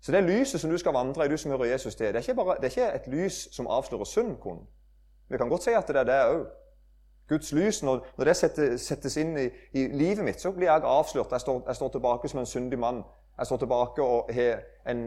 Så 0.00 0.12
det 0.12 0.24
lyset 0.24 0.60
som 0.60 0.70
du 0.70 0.78
skal 0.78 0.96
vandre 0.96 1.24
i, 1.24 1.28
du 1.28 1.36
som 1.36 1.50
hører 1.50 1.72
Jesus 1.72 1.94
til, 1.94 2.06
det 2.06 2.16
er 2.16 2.20
ikke, 2.20 2.34
bare, 2.34 2.56
det 2.56 2.64
er 2.64 2.76
ikke 2.76 2.94
et 2.94 3.08
lys 3.12 3.48
som 3.52 3.68
avslører 3.68 4.04
synd 4.04 4.36
kun. 4.40 4.64
Vi 5.28 5.38
kan 5.38 5.48
godt 5.48 5.64
si 5.64 5.76
at 5.76 5.88
det 5.88 5.96
er 5.96 6.08
det 6.08 6.20
òg. 6.24 6.46
Guds 7.30 7.52
lys, 7.54 7.82
når, 7.86 8.02
når 8.18 8.28
det 8.28 8.36
settes, 8.36 8.86
settes 8.90 9.16
inn 9.22 9.36
i, 9.38 9.46
i, 9.72 9.86
livet 9.94 10.24
mitt, 10.26 10.42
så 10.42 10.50
blir 10.52 10.66
jeg 10.66 10.82
avslørt. 10.84 11.32
Jeg 11.32 11.44
står, 11.44 11.62
jeg 11.66 11.78
står, 11.78 11.92
tilbake 11.94 12.28
som 12.28 12.42
en 12.42 12.48
syndig 12.50 12.78
mann. 12.78 13.02
Jeg 13.38 13.46
står 13.46 13.62
tilbake 13.64 14.02
og 14.02 14.30
en 14.34 15.04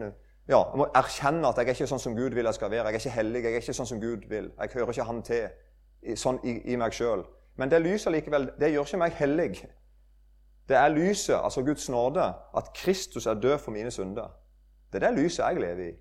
ja, 0.48 0.60
jeg 0.60 0.80
må 0.80 0.88
erkjenne 0.96 1.48
at 1.48 1.60
jeg 1.60 1.70
er 1.70 1.78
ikke 1.78 1.88
sånn 1.88 2.02
som 2.04 2.16
Gud 2.16 2.34
vil 2.36 2.48
jeg 2.48 2.58
skal 2.58 2.72
være. 2.72 2.90
Jeg 2.92 3.00
er 3.00 3.00
ikke 3.00 3.16
hellig. 3.16 3.44
Jeg 3.44 3.54
er 3.54 3.62
ikke 3.64 3.76
sånn 3.78 3.88
som 3.88 4.00
Gud 4.02 4.26
vil. 4.30 4.50
Jeg 4.60 4.74
hører 4.74 4.92
ikke 4.92 5.06
Han 5.08 5.22
til 5.24 6.18
sånn 6.20 6.40
i, 6.44 6.58
i 6.74 6.80
meg 6.80 6.96
sjøl. 6.96 7.24
Men 7.56 7.72
det 7.72 7.80
lyset 7.84 8.12
likevel, 8.12 8.50
det 8.60 8.74
gjør 8.74 8.90
ikke 8.90 9.00
meg 9.00 9.16
hellig. 9.20 9.52
Det 10.68 10.78
er 10.80 10.90
lyset, 10.92 11.36
altså 11.38 11.64
Guds 11.64 11.90
nåde, 11.90 12.26
at 12.58 12.74
Kristus 12.76 13.28
er 13.28 13.40
død 13.40 13.58
for 13.60 13.72
mine 13.72 13.92
synder. 13.92 14.32
Det 14.92 15.00
er 15.00 15.08
det 15.10 15.24
lyset 15.24 15.44
jeg 15.44 15.62
lever 15.62 15.86
i. 15.86 15.94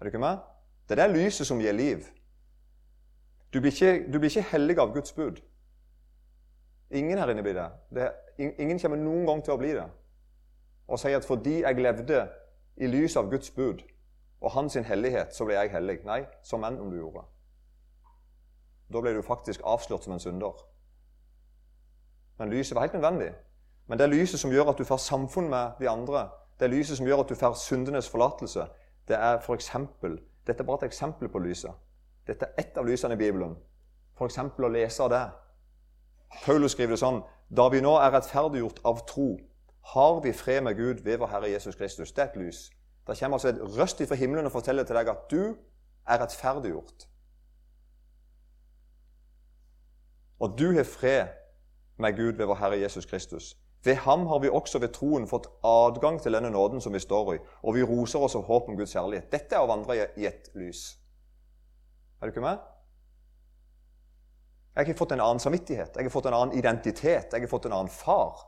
Er 0.00 0.04
du 0.04 0.12
ikke 0.12 0.22
med? 0.22 0.40
Det 0.88 0.98
er 0.98 1.02
det 1.06 1.16
lyset 1.16 1.46
som 1.46 1.60
gir 1.60 1.72
liv. 1.72 2.04
Du 3.52 3.60
blir, 3.60 3.70
ikke, 3.70 4.12
du 4.12 4.18
blir 4.18 4.30
ikke, 4.30 4.48
hellig 4.52 4.78
av 4.78 4.92
Guds 4.94 5.12
bud. 5.12 5.40
Ingen 6.90 7.18
her 7.18 7.30
inne 7.30 7.42
blir 7.42 7.54
det. 7.54 7.68
det. 7.94 8.10
Ingen 8.38 8.78
kommer 8.78 8.98
noen 8.98 9.26
gang 9.26 9.42
til 9.44 9.54
å 9.54 9.58
bli 9.58 9.72
det. 9.74 9.86
Og 10.90 10.98
si 10.98 11.12
at 11.14 11.26
fordi 11.26 11.60
jeg 11.62 11.82
levde 11.82 12.24
i 12.76 12.86
lys 12.86 13.16
av 13.16 13.30
Guds 13.30 13.50
bud, 13.50 13.82
og 14.40 14.50
hans 14.50 14.74
hellighet, 14.74 15.34
så 15.34 15.44
ble 15.44 15.58
jeg 15.58 15.70
hellig. 15.74 15.98
Nei, 16.06 16.22
som 16.42 16.64
enn 16.64 16.78
om 16.80 16.90
du 16.90 16.96
gjorde. 16.96 17.26
Da 18.90 19.02
ble 19.02 19.12
du 19.14 19.22
faktisk 19.22 19.60
avslørt 19.64 20.06
som 20.06 20.16
en 20.16 20.22
synder. 20.22 20.56
Men 22.38 22.50
lyset 22.50 22.74
var 22.74 22.86
helt 22.86 22.96
nødvendig. 22.96 23.34
Men 23.86 23.98
det 23.98 24.08
lyset 24.08 24.40
som 24.40 24.50
gjør 24.50 24.72
at 24.72 24.78
du 24.78 24.84
får 24.84 24.96
samfunn 24.96 25.50
med 25.50 25.78
de 25.78 25.88
andre, 25.90 26.28
det 26.60 26.70
lyset 26.70 26.96
som 26.96 27.06
gjør 27.06 27.24
at 27.24 27.28
du 27.28 27.34
får 27.34 27.58
syndenes 27.60 28.08
forlatelse, 28.08 28.66
det 29.08 29.16
er 29.16 29.40
for 29.40 29.54
eksempel, 29.54 30.20
Dette 30.46 30.62
er 30.62 30.66
bare 30.66 30.78
et 30.80 30.88
eksempel 30.88 31.28
på 31.28 31.38
lyset. 31.38 31.70
Dette 32.26 32.46
er 32.46 32.62
ett 32.62 32.78
av 32.78 32.86
lysene 32.86 33.14
i 33.14 33.20
Bibelen. 33.20 33.56
F.eks. 34.16 34.38
å 34.38 34.68
lese 34.68 35.08
det. 35.08 35.22
Paulus 36.44 36.72
skriver 36.72 36.94
det 36.94 37.00
sånn 37.00 37.22
Da 37.48 37.68
vi 37.72 37.80
nå 37.82 37.96
er 37.98 38.12
rettferdiggjort 38.14 38.82
av 38.86 39.04
tro, 39.08 39.32
har 39.94 40.20
vi 40.22 40.32
fred 40.36 40.62
med 40.62 40.76
Gud 40.76 41.00
ved 41.04 41.18
vår 41.18 41.32
Herre 41.32 41.50
Jesus 41.50 41.76
Kristus. 41.76 42.12
Det 42.12 42.22
er 42.22 42.28
et 42.28 42.36
lys. 42.36 42.68
Det 43.06 43.16
kommer 43.18 43.40
altså 43.40 43.48
et 43.48 43.62
røst 43.78 44.02
fra 44.06 44.14
himmelen 44.14 44.46
og 44.46 44.52
forteller 44.52 44.84
til 44.86 44.94
deg 44.94 45.08
at 45.10 45.24
du 45.30 45.56
er 46.06 46.20
rettferdiggjort. 46.20 47.08
Og 50.40 50.58
du 50.58 50.70
har 50.76 50.84
fred 50.84 51.26
med 51.98 52.16
Gud 52.16 52.32
ved 52.32 52.46
vår 52.46 52.60
Herre 52.60 52.80
Jesus 52.80 53.06
Kristus. 53.06 53.56
Ved 53.84 53.94
ham 53.94 54.26
har 54.26 54.38
vi 54.38 54.48
også 54.48 54.78
ved 54.78 54.88
troen 54.88 55.26
fått 55.28 55.48
adgang 55.64 56.20
til 56.22 56.32
denne 56.32 56.50
nåden 56.50 56.80
som 56.80 56.92
vi 56.92 57.00
står 57.00 57.34
i, 57.34 57.38
og 57.62 57.74
vi 57.74 57.82
roser 57.82 58.20
oss 58.20 58.36
av 58.36 58.44
håp 58.44 58.68
om 58.68 58.76
Guds 58.76 58.92
kjærlighet. 58.92 59.32
Dette 59.32 59.56
er 59.56 59.64
å 59.64 59.70
vandre 59.70 59.96
i 60.16 60.26
et 60.28 60.50
lys. 60.54 60.99
Er 62.20 62.26
du 62.28 62.34
ikke 62.34 62.44
med? 62.44 62.58
Jeg 64.76 64.86
har 64.86 64.94
fått 64.94 65.12
en 65.12 65.20
annen 65.20 65.42
samvittighet, 65.42 65.96
jeg 65.96 66.06
har 66.06 66.12
fått 66.12 66.28
en 66.30 66.36
annen 66.36 66.54
identitet, 66.56 67.32
jeg 67.32 67.42
har 67.42 67.50
fått 67.50 67.66
en 67.66 67.74
annen 67.74 67.92
far. 67.92 68.46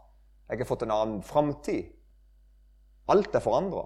Jeg 0.48 0.60
har 0.60 0.68
fått 0.68 0.84
en 0.84 0.92
annen 0.94 1.22
framtid. 1.24 1.90
Alt 3.08 3.34
er 3.34 3.40
forandra. 3.40 3.82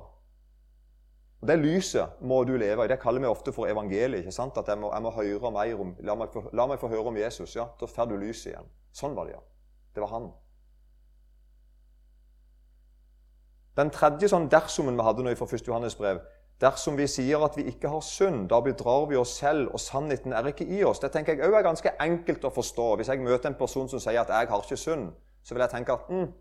Og 1.40 1.48
Det 1.48 1.56
lyset 1.60 2.20
må 2.20 2.44
du 2.44 2.56
leve 2.56 2.84
i. 2.84 2.88
Det 2.88 2.98
kaller 3.00 3.20
vi 3.20 3.26
ofte 3.26 3.52
for 3.52 3.68
evangeliet. 3.68 4.24
ikke 4.24 4.32
sant? 4.32 4.56
At 4.58 4.68
jeg 4.68 4.78
må, 4.78 4.90
jeg 4.92 5.02
må 5.02 5.10
høre 5.10 5.50
mer 5.50 5.80
om, 5.80 5.94
la 6.00 6.14
meg, 6.14 6.32
få, 6.32 6.50
la 6.52 6.66
meg, 6.66 6.80
få, 6.80 6.88
høre 6.88 7.12
om 7.12 7.16
Jesus. 7.16 7.56
Ja, 7.56 7.68
Da 7.80 7.86
får 7.86 8.06
du 8.10 8.16
lyset 8.16 8.52
igjen. 8.52 8.68
Sånn 8.92 9.14
var 9.14 9.26
det, 9.26 9.36
ja. 9.36 9.42
Det 9.94 10.02
var 10.02 10.08
han. 10.08 10.32
Den 13.76 13.90
tredje 13.90 14.28
sånn 14.32 14.48
dersomen 14.48 14.96
vi 14.96 15.04
hadde 15.04 15.22
nå 15.22 15.34
fra 15.36 15.46
1. 15.46 15.66
Johannes 15.68 15.96
brev 15.96 16.22
Dersom 16.60 16.96
vi 16.96 17.04
sier 17.06 17.42
at 17.44 17.56
vi 17.56 17.66
ikke 17.68 17.88
har 17.92 18.00
synd, 18.00 18.46
da 18.48 18.62
bedrar 18.64 19.04
vi 19.10 19.18
oss 19.20 19.34
selv, 19.36 19.68
og 19.72 19.80
sannheten 19.80 20.32
er 20.32 20.46
ikke 20.48 20.64
i 20.64 20.84
oss. 20.84 21.02
Det 21.02 21.10
tenker 21.12 21.34
jeg 21.34 21.44
også 21.44 21.58
er 21.58 21.66
ganske 21.66 21.92
enkelt 22.00 22.44
å 22.48 22.52
forstå. 22.54 22.86
Hvis 22.96 23.10
jeg 23.12 23.20
møter 23.20 23.50
en 23.50 23.58
person 23.58 23.88
som 23.88 24.00
sier 24.00 24.20
at 24.20 24.28
'jeg 24.28 24.48
har 24.48 24.62
ikke 24.62 24.76
synd', 24.76 25.12
så 25.42 25.54
vil 25.54 25.60
jeg 25.60 25.70
tenke 25.70 25.92
at 25.92 26.08
mm, 26.08 26.32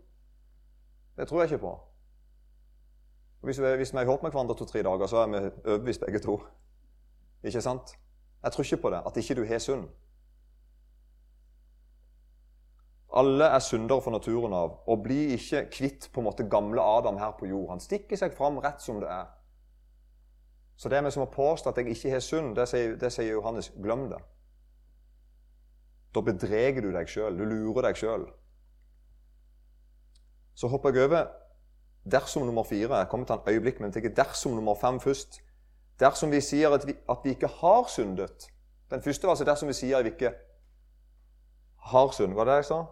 det 1.16 1.28
tror 1.28 1.40
jeg 1.40 1.52
ikke 1.52 1.66
på. 1.66 1.78
Hvis 3.42 3.60
vi, 3.60 3.76
hvis 3.76 3.92
vi 3.92 3.98
har 3.98 4.04
hørt 4.04 4.22
med 4.22 4.30
hverandre 4.30 4.54
to-tre 4.54 4.82
dager, 4.82 5.06
så 5.06 5.16
er 5.16 5.26
vi 5.26 5.50
overbevist 5.64 6.00
begge 6.00 6.18
to. 6.18 6.40
Ikke 7.44 7.60
sant? 7.60 7.98
Jeg 8.42 8.52
tror 8.52 8.64
ikke 8.64 8.82
på 8.82 8.90
det, 8.90 9.02
at 9.06 9.16
ikke 9.16 9.34
du 9.34 9.44
har 9.44 9.58
synd. 9.58 9.88
Alle 13.16 13.44
er 13.44 13.58
syndere 13.58 14.02
for 14.02 14.10
naturen 14.10 14.52
av, 14.52 14.80
og 14.86 15.02
blir 15.02 15.32
ikke 15.36 15.68
kvitt 15.72 16.10
på 16.12 16.20
en 16.20 16.24
måte 16.24 16.48
gamle 16.50 16.82
Adam 16.82 17.16
her 17.16 17.30
på 17.38 17.46
jord. 17.46 17.70
Han 17.70 17.80
stikker 17.80 18.16
seg 18.16 18.34
fram 18.34 18.58
rett 18.58 18.82
som 18.82 19.00
det 19.00 19.08
er. 19.08 19.35
Så 20.76 20.88
det 20.92 21.02
med 21.02 21.12
som 21.12 21.24
å 21.24 21.30
påstå 21.32 21.70
at 21.70 21.78
jeg 21.80 21.94
ikke 21.94 22.12
har 22.12 22.24
synd, 22.24 22.56
det 22.56 22.68
sier, 22.68 22.96
det 23.00 23.12
sier 23.12 23.32
Johannes 23.32 23.70
glem 23.82 24.08
det. 24.10 24.20
Da 26.14 26.22
bedreger 26.24 26.84
du 26.84 26.90
deg 26.92 27.08
sjøl. 27.08 27.36
Du 27.36 27.44
lurer 27.44 27.88
deg 27.88 27.98
sjøl. 28.00 28.26
Så 30.56 30.68
hopper 30.72 30.92
jeg 30.92 31.08
over 31.08 31.28
dersom 32.04 32.46
nummer 32.46 32.64
fire. 32.64 33.02
Jeg 33.02 33.08
kommer 33.08 33.26
til 33.26 33.36
en 33.36 33.48
øyeblikk, 33.52 33.80
men 33.80 33.92
tenker 33.92 34.14
dersom 34.16 34.56
nummer 34.56 34.74
fem 34.80 35.00
først. 35.00 35.40
Dersom 36.00 36.30
vi 36.32 36.40
sier 36.40 36.72
at 36.72 36.86
vi, 36.86 36.94
at 37.08 37.24
vi 37.24 37.32
ikke 37.32 37.48
har 37.48 37.86
syndet 37.88 38.50
Den 38.90 39.02
første 39.02 39.26
var 39.26 39.32
altså 39.32 39.44
dersom 39.44 39.68
vi 39.68 39.72
sier 39.72 39.96
at 39.96 40.04
vi 40.04 40.12
ikke 40.12 40.30
har 41.90 42.10
syndet. 42.12 42.36
Var 42.36 42.44
det 42.44 42.52
det 42.52 42.56
jeg 42.56 42.68
sa? 42.68 42.84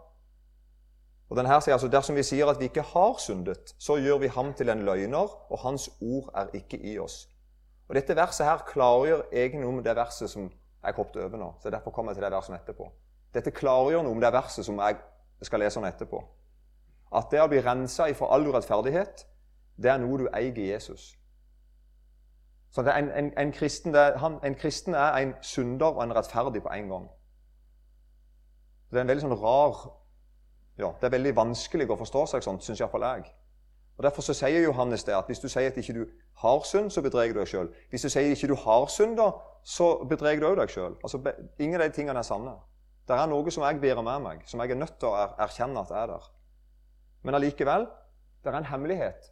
Og 1.30 1.36
denne 1.36 1.60
sier 1.62 1.76
altså 1.76 1.88
dersom 1.88 2.16
vi 2.16 2.24
sier 2.26 2.48
at 2.50 2.58
vi 2.60 2.66
ikke 2.68 2.82
har 2.82 3.14
syndet, 3.22 3.74
så 3.78 3.96
gjør 3.96 4.18
vi 4.18 4.28
ham 4.28 4.52
til 4.54 4.68
en 4.68 4.82
løgner, 4.84 5.30
og 5.52 5.58
hans 5.62 5.88
ord 6.00 6.32
er 6.34 6.50
ikke 6.54 6.80
i 6.82 6.98
oss. 6.98 7.28
Og 7.88 7.94
Dette 7.94 8.16
verset 8.16 8.46
her 8.46 8.62
klargjør 8.68 9.26
egentlig 9.32 9.64
noe 9.64 9.76
om 9.76 9.82
det 9.84 9.96
verset 9.96 10.30
som 10.30 10.46
jeg 10.84 10.96
hoppet 10.96 11.22
over 11.24 11.40
nå. 11.40 11.50
så 11.60 11.70
Derfor 11.70 11.90
kommer 11.90 12.12
jeg 12.12 12.16
til 12.16 12.24
det 12.24 12.32
verset 12.32 12.54
etterpå. 12.54 12.88
Dette 13.34 13.50
klargjør 13.50 14.02
noe 14.02 14.12
om 14.12 14.20
det 14.20 14.32
verset 14.32 14.64
som 14.64 14.78
jeg 14.78 14.96
skal 15.42 15.60
lese 15.60 15.80
om 15.80 15.84
etterpå. 15.84 16.22
At 17.14 17.30
det 17.30 17.42
å 17.42 17.48
bli 17.50 17.60
rensa 17.62 18.08
ifra 18.10 18.30
all 18.34 18.46
urettferdighet, 18.48 19.26
det 19.76 19.90
er 19.90 20.00
noe 20.00 20.18
du 20.18 20.28
eier 20.32 20.58
i 20.58 20.70
Jesus. 20.70 21.12
Så 22.74 22.82
en, 22.82 23.10
en, 23.10 23.32
en, 23.38 23.52
kristen, 23.52 23.94
er, 23.94 24.16
han, 24.18 24.40
en, 24.42 24.54
kristen, 24.54 24.94
er, 24.94 25.14
en 25.22 25.34
synder 25.42 25.94
og 25.94 26.02
en 26.02 26.16
rettferdig 26.16 26.62
på 26.62 26.72
en 26.74 26.88
gang. 26.90 27.04
Det 28.90 28.98
er 28.98 29.04
en 29.04 29.12
veldig 29.12 29.26
sånn 29.26 29.38
rar 29.38 29.78
ja, 30.78 30.88
Det 31.00 31.06
er 31.06 31.12
veldig 31.14 31.36
vanskelig 31.36 31.86
å 31.90 31.96
forstå 31.98 32.24
seg 32.32 32.42
sånn, 32.42 32.58
syns 32.62 32.80
iallfall 32.82 33.06
jeg. 33.06 33.28
Og 33.96 34.02
Derfor 34.02 34.22
så 34.22 34.34
sier 34.34 34.64
Johannes 34.64 35.04
det 35.04 35.14
at 35.14 35.26
hvis 35.30 35.38
du 35.38 35.48
sier 35.48 35.70
at 35.70 35.76
ikke 35.76 35.94
du 35.94 36.06
har 36.42 36.62
synd, 36.66 36.90
så 36.90 37.02
bedreger 37.02 37.34
du 37.34 37.40
deg 37.40 37.48
sjøl. 37.48 37.68
Hvis 37.90 38.02
du 38.02 38.08
sier 38.08 38.26
at 38.26 38.36
ikke 38.36 38.50
du 38.50 38.56
har 38.58 38.86
synd, 38.90 39.16
da, 39.16 39.30
så 39.62 39.90
bedreger 40.10 40.42
du 40.42 40.48
òg 40.48 40.56
deg 40.58 40.72
sjøl. 40.72 40.96
Altså, 41.02 41.20
ingen 41.58 41.80
av 41.80 41.86
de 41.86 41.94
tingene 41.94 42.18
er 42.18 42.26
sanne. 42.26 42.56
Det 43.08 43.14
er 43.16 43.28
noe 43.30 43.50
som 43.54 43.62
jeg 43.66 43.80
bærer 43.80 44.02
med 44.02 44.24
meg, 44.24 44.42
som 44.48 44.60
jeg 44.60 44.72
er 44.72 44.80
nødt 44.80 44.96
til 44.98 45.12
å 45.12 45.28
erkjenne 45.46 45.84
at 45.84 45.92
er 45.94 46.10
der. 46.14 46.26
Men 47.22 47.38
allikevel 47.38 47.86
det 48.44 48.52
er 48.52 48.58
en 48.58 48.68
hemmelighet. 48.72 49.30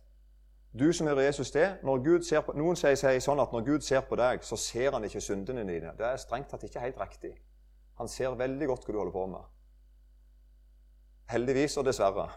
Du 0.78 0.92
som 0.92 1.06
hører 1.06 1.20
Jesus 1.20 1.50
det, 1.50 1.78
når 1.84 2.04
Gud 2.04 2.22
ser 2.22 2.40
på, 2.40 2.52
Noen 2.56 2.76
sier, 2.76 2.94
sier 2.96 3.20
sånn 3.20 3.40
at 3.42 3.52
når 3.52 3.64
Gud 3.66 3.84
ser 3.84 4.00
på 4.08 4.16
deg, 4.16 4.44
så 4.44 4.56
ser 4.56 4.94
han 4.94 5.04
ikke 5.04 5.20
syndene 5.20 5.66
dine. 5.68 5.92
Det 5.98 6.06
er 6.06 6.20
strengt 6.20 6.48
tatt 6.48 6.64
ikke 6.64 6.80
helt 6.80 7.00
riktig. 7.00 7.32
Han 8.00 8.08
ser 8.08 8.38
veldig 8.40 8.68
godt 8.70 8.86
hva 8.86 8.94
du 8.94 9.00
holder 9.02 9.12
på 9.12 9.26
med. 9.34 9.50
Heldigvis 11.28 11.76
og 11.76 11.84
dessverre 11.84 12.30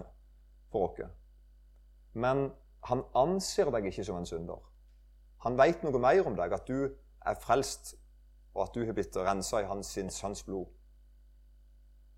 for 0.72 0.90
oss. 0.90 1.16
Men 2.16 2.48
han 2.90 3.04
anser 3.18 3.70
deg 3.74 3.90
ikke 3.90 4.06
som 4.08 4.20
en 4.20 4.30
synder. 4.30 4.62
Han 5.46 5.58
veit 5.60 5.84
noe 5.84 6.00
mer 6.02 6.26
om 6.26 6.38
deg, 6.38 6.54
at 6.56 6.68
du 6.68 6.88
er 7.26 7.38
frelst, 7.42 7.96
og 8.56 8.64
at 8.66 8.76
du 8.76 8.86
har 8.86 8.96
blitt 8.96 9.18
rensa 9.20 9.62
i 9.62 9.70
hans 9.70 9.92
sin 9.94 10.10
sønns 10.10 10.44
blod. 10.48 10.70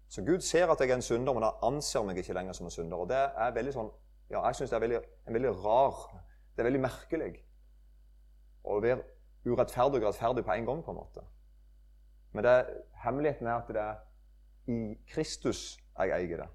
Så 0.08 0.24
Gud 0.24 0.44
ser 0.46 0.70
at 0.72 0.80
jeg 0.80 0.92
er 0.92 1.00
en 1.00 1.04
synder, 1.04 1.34
men 1.34 1.44
han 1.44 1.64
anser 1.68 2.06
meg 2.08 2.22
ikke 2.22 2.36
lenger 2.38 2.56
som 2.56 2.68
en 2.68 2.72
synder. 2.72 3.02
Og 3.02 3.10
det 3.10 3.18
er 3.20 3.56
veldig 3.56 3.74
sånn, 3.76 3.90
ja, 4.30 4.44
jeg 4.46 4.60
synes 4.60 4.72
det 4.72 4.78
er 4.78 4.86
veldig, 4.86 5.02
en 5.28 5.38
veldig 5.38 5.54
rar 5.64 6.00
Det 6.56 6.64
er 6.64 6.68
veldig 6.72 6.82
merkelig 6.82 7.34
å 8.66 8.80
være 8.82 9.04
urettferdig 9.46 10.00
og 10.02 10.08
rettferdig 10.08 10.44
på 10.46 10.56
en 10.56 10.66
gang. 10.66 10.84
på 10.84 10.92
en 10.92 10.98
måte. 10.98 11.22
Men 12.34 12.44
det, 12.44 12.56
hemmeligheten 13.04 13.48
er 13.48 13.60
at 13.60 13.68
det 13.68 13.84
er 13.84 14.00
i 14.68 14.80
Kristus 15.08 15.78
jeg 16.00 16.12
eier 16.16 16.42
det. 16.44 16.48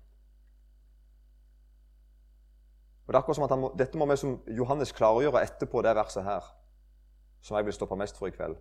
Og 3.12 3.14
det 3.14 3.18
er 3.18 3.22
akkurat 3.22 3.36
som 3.36 3.44
at 3.44 3.58
må, 3.58 3.68
Dette 3.76 3.98
må 3.98 4.06
vi 4.08 4.14
som 4.16 4.38
Johannes 4.48 4.92
klargjøre 4.96 5.42
etterpå 5.44 5.82
det 5.84 5.90
verset 5.98 6.24
her, 6.24 6.46
som 7.44 7.56
jeg 7.58 7.66
vil 7.66 7.74
stoppe 7.76 7.96
mest 8.00 8.16
for 8.16 8.30
i 8.30 8.32
kveld. 8.32 8.54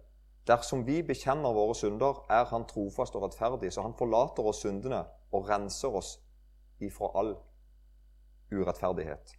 Dersom 0.47 0.81
vi 0.83 0.97
bekjenner 1.07 1.53
våre 1.55 1.75
synder, 1.75 2.25
er 2.29 2.49
Han 2.49 2.65
trofast 2.67 3.15
og 3.15 3.23
rettferdig, 3.23 3.71
så 3.71 3.81
Han 3.81 3.95
forlater 3.95 4.43
oss 4.43 4.59
syndene 4.59 5.05
og 5.31 5.47
renser 5.47 5.95
oss 5.95 6.19
ifra 6.83 7.07
all 7.15 7.31
urettferdighet. 8.51 9.31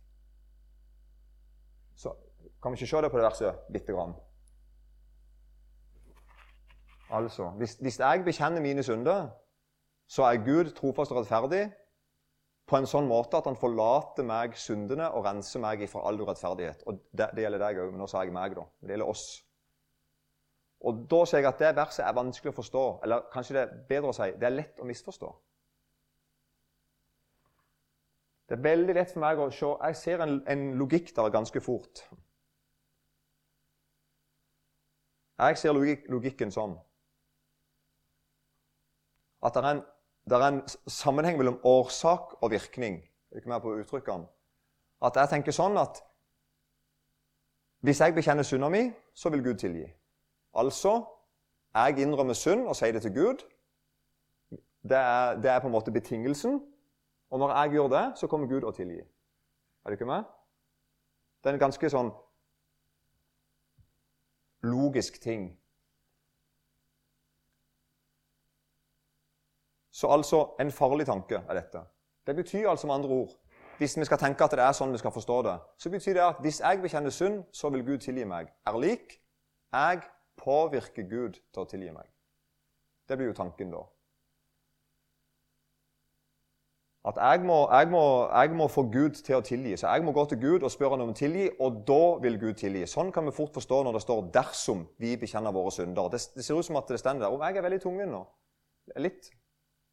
Så 1.95 2.14
Kan 2.62 2.73
vi 2.73 2.81
ikke 2.81 2.87
se 2.87 3.02
det 3.02 3.11
på 3.11 3.19
det 3.19 3.25
verset 3.25 3.54
lite 3.69 3.92
grann? 3.92 4.14
Altså, 7.11 7.50
hvis, 7.50 7.75
hvis 7.75 7.99
jeg 7.99 8.25
bekjenner 8.25 8.61
mine 8.61 8.83
synder, 8.83 9.28
så 10.09 10.23
er 10.23 10.45
Gud 10.45 10.73
trofast 10.73 11.12
og 11.12 11.19
rettferdig 11.19 11.69
på 12.69 12.78
en 12.78 12.87
sånn 12.88 13.09
måte 13.11 13.38
at 13.38 13.49
han 13.50 13.59
forlater 13.59 14.26
meg 14.26 14.54
syndene 14.59 15.09
og 15.12 15.26
renser 15.26 15.62
meg 15.62 15.83
ifra 15.85 16.04
all 16.09 16.21
urettferdighet. 16.21 16.85
Og 16.87 17.00
det, 17.11 17.31
det 17.37 17.45
gjelder 17.45 17.64
deg 17.66 17.81
òg, 17.83 17.90
men 17.92 18.02
nå 18.04 18.09
sa 18.11 18.23
jeg 18.23 18.35
meg, 18.35 18.54
da. 18.57 18.66
Det 18.81 18.95
gjelder 18.95 19.12
oss. 19.12 19.25
Og 20.83 21.04
Da 21.11 21.23
sier 21.26 21.42
jeg 21.42 21.50
at 21.50 21.62
det 21.62 21.73
verset 21.78 22.04
er 22.07 22.16
vanskelig 22.16 22.52
å 22.52 22.59
forstå. 22.59 22.85
Eller 23.07 23.26
kanskje 23.33 23.57
det 23.57 23.62
er 23.62 23.75
bedre 23.90 24.11
å 24.11 24.16
si 24.16 24.31
det 24.38 24.49
er 24.49 24.57
lett 24.57 24.83
å 24.83 24.88
misforstå. 24.88 25.31
Det 28.50 28.59
er 28.59 28.64
veldig 28.66 28.95
lett 28.99 29.12
for 29.14 29.23
meg 29.23 29.38
å 29.40 29.50
se 29.54 29.69
Jeg 29.71 29.97
ser 29.97 30.25
en, 30.25 30.40
en 30.50 30.64
logikk 30.78 31.14
der 31.16 31.31
ganske 31.33 31.61
fort. 31.62 32.02
Jeg 35.42 35.59
ser 35.59 35.75
logik, 35.75 36.09
logikken 36.12 36.52
sånn 36.54 36.75
at 39.42 39.57
det 39.57 39.62
er, 39.62 39.69
en, 39.73 39.81
det 40.25 40.38
er 40.38 40.49
en 40.49 40.62
sammenheng 40.87 41.37
mellom 41.38 41.59
årsak 41.64 42.43
og 42.43 42.50
virkning. 42.50 43.02
Ikke 43.37 43.49
mer 43.49 43.59
på 43.59 43.75
uttrykkene? 43.75 44.26
At 45.02 45.17
jeg 45.17 45.29
tenker 45.29 45.55
sånn 45.55 45.76
at 45.81 46.02
hvis 47.83 48.00
jeg 48.00 48.14
bekjenner 48.14 48.47
synda 48.47 48.69
mi, 48.71 48.85
så 49.14 49.33
vil 49.35 49.43
Gud 49.43 49.59
tilgi. 49.59 49.88
Altså 50.55 51.00
jeg 51.75 51.99
innrømmer 51.99 52.37
synd 52.37 52.69
og 52.69 52.76
sier 52.76 52.93
det 52.93 53.02
til 53.02 53.14
Gud. 53.14 53.43
Det 54.83 54.99
er, 54.99 55.41
det 55.41 55.50
er, 55.50 55.59
på 55.61 55.67
en 55.67 55.73
måte 55.73 55.93
betingelsen. 55.93 56.61
Og 57.31 57.38
når 57.38 57.55
jeg 57.57 57.71
gjør 57.71 57.88
det, 57.88 58.19
så 58.19 58.26
kommer 58.26 58.47
Gud 58.47 58.62
og 58.62 58.75
tilgi. 58.75 59.00
Er 59.85 59.91
du 59.91 59.93
ikke 59.93 60.07
med? 60.07 60.23
Det 61.43 61.50
er 61.50 61.55
en 61.57 61.64
ganske 61.64 61.91
sånn 61.91 62.11
logisk 64.62 65.19
ting. 65.23 65.49
Så 70.03 70.11
altså 70.11 70.41
en 70.61 70.73
farlig 70.75 71.07
tanke 71.07 71.39
er 71.39 71.55
dette. 71.55 71.85
Det 72.27 72.35
betyr 72.37 72.69
altså 72.71 72.91
med 72.91 72.95
andre 72.95 73.11
ord 73.23 73.39
hvis 73.79 73.99
vi 73.99 74.05
skal 74.05 74.19
tenke 74.19 74.45
at 74.45 74.53
det 74.55 74.63
er 74.63 74.75
sånn 74.77 74.93
vi 74.95 74.99
skal 75.01 75.11
forstå 75.15 75.37
det, 75.47 75.55
så 75.79 75.91
betyr 75.91 76.15
det 76.15 76.23
at 76.23 76.41
hvis 76.45 76.61
jeg 76.61 76.79
bekjenner 76.83 77.11
synd, 77.11 77.41
så 77.55 77.71
vil 77.73 77.83
Gud 77.87 78.03
tilgi 78.05 78.27
meg. 78.29 78.53
Er 78.67 78.79
lik 78.79 79.17
jeg 79.73 80.03
påvirker 80.39 81.09
Gud 81.09 81.41
til 81.41 81.63
å 81.63 81.67
tilgi 81.67 81.91
meg. 81.95 82.07
Det 83.09 83.19
blir 83.19 83.31
jo 83.33 83.35
tanken, 83.35 83.73
da. 83.73 83.83
At 87.11 87.19
jeg 87.19 87.43
må, 87.47 87.59
jeg, 87.73 87.91
må, 87.91 88.05
jeg 88.31 88.55
må, 88.55 88.69
få 88.71 88.85
Gud 88.93 89.19
til 89.27 89.41
å 89.41 89.43
tilgi. 89.43 89.75
Så 89.81 89.91
jeg 89.91 90.07
må 90.07 90.15
gå 90.15 90.25
til 90.31 90.39
Gud 90.43 90.63
og 90.63 90.71
spørre 90.71 90.95
ham 90.95 91.09
om 91.09 91.15
å 91.15 91.19
tilgi, 91.19 91.49
og 91.59 91.83
da 91.89 92.03
vil 92.23 92.39
Gud 92.39 92.61
tilgi. 92.61 92.85
Sånn 92.87 93.11
kan 93.15 93.27
vi 93.27 93.35
fort 93.35 93.55
forstå 93.59 93.83
når 93.83 93.99
det 93.99 94.05
står 94.05 94.23
'dersom 94.35 94.87
vi 95.03 95.17
bekjenner 95.17 95.55
våre 95.55 95.75
synder'. 95.75 96.11
Det, 96.11 96.23
det 96.37 96.45
ser 96.45 96.59
ut 96.59 96.67
som 96.67 96.79
at 96.79 96.89
det 96.89 97.01
står 97.03 97.19
der. 97.19 97.31
Om 97.33 97.43
jeg 97.43 97.57
er 97.57 97.67
veldig 97.67 97.83
tungen 97.83 98.15
nå? 98.15 98.27
Litt. 98.97 99.33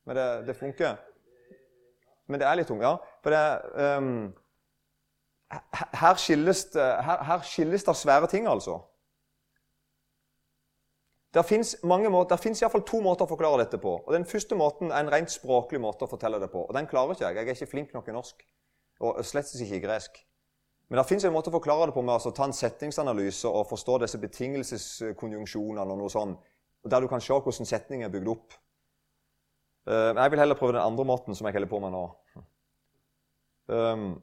Men 0.09 0.17
det, 0.17 0.27
det 0.47 0.55
funker. 0.57 0.95
Men 2.29 2.41
det 2.41 2.47
er 2.49 2.57
litt 2.57 2.69
tungt, 2.69 2.81
ja. 2.81 2.95
For 3.21 3.33
det 3.33 3.41
um, 4.01 4.29
her, 5.49 6.15
skilles 6.17 6.63
det, 6.73 6.85
her, 7.05 7.25
her 7.27 7.43
skilles 7.45 7.85
det 7.85 7.95
svære 7.97 8.29
ting, 8.31 8.47
altså. 8.49 8.79
Det 11.33 11.43
fins 11.45 11.75
iallfall 11.85 12.81
to 12.89 13.03
måter 13.05 13.27
å 13.27 13.29
forklare 13.29 13.61
dette 13.61 13.77
på. 13.81 13.99
Og 13.99 14.13
Den 14.15 14.25
første 14.25 14.57
måten 14.57 14.89
er 14.89 15.03
en 15.03 15.11
rent 15.13 15.29
språklig 15.29 15.81
måte 15.81 16.07
å 16.07 16.09
fortelle 16.09 16.39
det 16.41 16.49
på. 16.49 16.63
Og 16.65 16.73
Den 16.73 16.89
klarer 16.89 17.13
ikke 17.13 17.27
jeg. 17.27 17.37
Jeg 17.37 17.45
er 17.45 17.59
ikke 17.59 17.73
flink 17.75 17.93
nok 17.93 18.09
i 18.09 18.15
norsk. 18.15 18.41
Og 19.05 19.21
slett 19.25 19.53
ikke 19.53 19.77
i 19.77 19.83
gresk. 19.83 20.17
Men 20.89 20.97
det 20.97 21.05
fins 21.05 21.27
en 21.29 21.35
måte 21.35 21.51
å 21.51 21.53
forklare 21.53 21.91
det 21.91 21.93
på 21.93 22.01
med 22.01 22.17
å 22.17 22.33
ta 22.33 22.47
en 22.49 22.55
setningsanalyse 22.57 23.45
og 23.45 23.69
forstå 23.69 23.99
disse 24.01 24.17
betingelseskonjunksjonene 24.25 25.85
og 25.85 26.01
noe 26.01 26.09
sånt, 26.09 26.41
der 26.81 27.05
du 27.05 27.07
kan 27.11 27.21
se 27.21 27.37
hvordan 27.37 27.69
setningen 27.69 28.09
er 28.09 28.13
bygd 28.15 28.33
opp. 28.33 28.57
Uh, 29.89 30.15
jeg 30.15 30.31
vil 30.31 30.39
heller 30.39 30.55
prøve 30.55 30.75
den 30.77 30.85
andre 30.85 31.05
måten 31.05 31.35
som 31.35 31.47
jeg 31.47 31.57
holder 31.57 31.69
på 31.69 31.79
med 31.81 31.95
nå. 31.95 32.03
Um, 33.69 34.21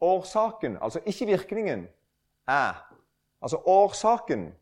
årsaken, 0.00 0.78
altså 0.82 1.00
ikke 1.06 1.26
virkningen, 1.26 1.86
er 2.48 2.80
Altså 3.42 3.58
årsaken 3.66 4.54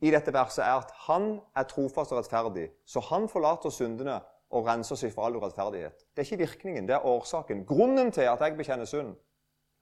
i 0.00 0.10
dette 0.10 0.32
verset 0.32 0.64
er 0.64 0.82
at 0.82 0.90
han 1.08 1.38
er 1.56 1.64
trofast 1.70 2.12
og 2.12 2.18
rettferdig, 2.18 2.68
så 2.86 3.00
han 3.00 3.28
forlater 3.28 3.72
syndene 3.72 4.18
og 4.50 4.66
renser 4.68 5.00
seg 5.00 5.12
for 5.14 5.26
all 5.26 5.38
urettferdighet. 5.40 6.04
Det 6.12 6.22
er 6.22 6.26
ikke 6.26 6.44
virkningen, 6.44 6.88
det 6.88 6.94
er 6.94 7.06
årsaken. 7.06 7.64
Grunnen 7.66 8.12
til 8.12 8.28
at 8.28 8.40
jeg 8.44 8.56
bekjenner 8.56 8.84
synd, 8.84 9.14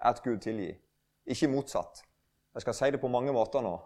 er 0.00 0.14
at 0.14 0.22
Gud 0.22 0.38
tilgir, 0.38 0.78
ikke 1.26 1.50
motsatt. 1.50 2.04
Jeg 2.54 2.62
skal 2.64 2.74
si 2.74 2.90
det 2.94 3.00
på 3.00 3.10
mange 3.12 3.32
måter 3.32 3.60
nå. 3.60 3.76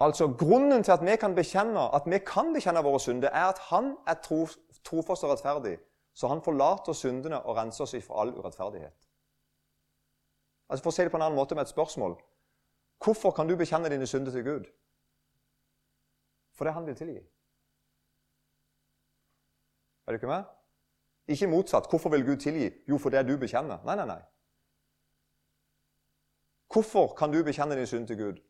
Altså, 0.00 0.28
Grunnen 0.38 0.82
til 0.84 0.92
at 0.92 1.04
vi 1.04 1.16
kan 1.16 1.34
bekjenne 1.34 1.88
at 1.94 2.02
vi 2.06 2.18
kan 2.18 2.52
bekjenne 2.52 2.82
våre 2.84 3.00
synder, 3.00 3.28
er 3.28 3.44
at 3.48 3.58
han 3.70 3.96
er 4.06 4.14
trofast 4.84 5.24
og 5.24 5.30
rettferdig, 5.30 5.78
så 6.14 6.28
han 6.28 6.42
forlater 6.42 6.92
syndene 6.92 7.40
og 7.42 7.56
renser 7.56 7.88
seg 7.88 8.04
for 8.04 8.20
all 8.20 8.34
urettferdighet. 8.36 9.08
Altså, 10.68 10.82
For 10.82 10.90
å 10.90 10.96
si 10.96 11.02
det 11.02 11.12
på 11.14 11.16
en 11.16 11.22
annen 11.22 11.38
måte 11.38 11.54
med 11.54 11.62
et 11.62 11.72
spørsmål 11.72 12.18
Hvorfor 13.04 13.30
kan 13.30 13.48
du 13.48 13.56
bekjenne 13.56 13.90
dine 13.92 14.06
synder 14.06 14.32
til 14.32 14.44
Gud? 14.44 14.64
Fordi 16.56 16.70
han 16.70 16.86
vil 16.86 16.96
tilgi. 16.96 17.20
Er 20.06 20.12
du 20.12 20.16
ikke 20.16 20.26
med? 20.26 20.44
Ikke 21.28 21.46
motsatt. 21.46 21.90
Hvorfor 21.90 22.10
vil 22.10 22.24
Gud 22.24 22.36
tilgi? 22.36 22.70
Jo, 22.88 22.98
fordi 22.98 23.22
du 23.28 23.36
bekjenner. 23.36 23.78
Nei, 23.84 23.96
nei, 23.96 24.06
nei. 24.06 24.20
Hvorfor 26.72 27.14
kan 27.18 27.32
du 27.32 27.42
bekjenne 27.44 27.76
din 27.76 27.86
synd 27.86 28.06
til 28.06 28.16
Gud? 28.16 28.40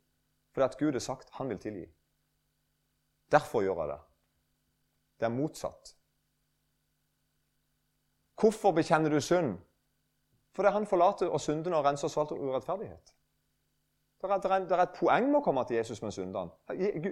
Fordi 0.57 0.65
at 0.65 0.79
Gud 0.79 0.93
har 0.93 1.03
sagt 1.05 1.29
han 1.37 1.49
vil 1.49 1.59
tilgi. 1.61 1.85
Derfor 3.33 3.61
gjør 3.63 3.81
jeg 3.81 3.89
det. 3.89 3.99
Det 5.21 5.25
er 5.27 5.33
motsatt. 5.35 5.91
Hvorfor 8.41 8.73
bekjenner 8.73 9.11
du 9.13 9.21
synd? 9.21 9.59
Fordi 10.57 10.69
han 10.73 10.87
forlater 10.87 11.29
og 11.29 11.41
syndene 11.41 11.77
og 11.77 11.85
renser 11.85 12.09
oss 12.09 12.15
for 12.17 12.23
alt 12.23 12.33
urettferdighet. 12.33 13.13
Det 14.23 14.31
er, 14.31 14.39
det, 14.39 14.73
er, 14.73 14.83
et 14.83 14.95
poeng 14.97 15.27
med 15.29 15.43
å 15.43 15.45
komme 15.45 15.65
til 15.69 15.77
Jesus 15.77 16.01
med 16.03 16.15
syndene. 16.17 16.49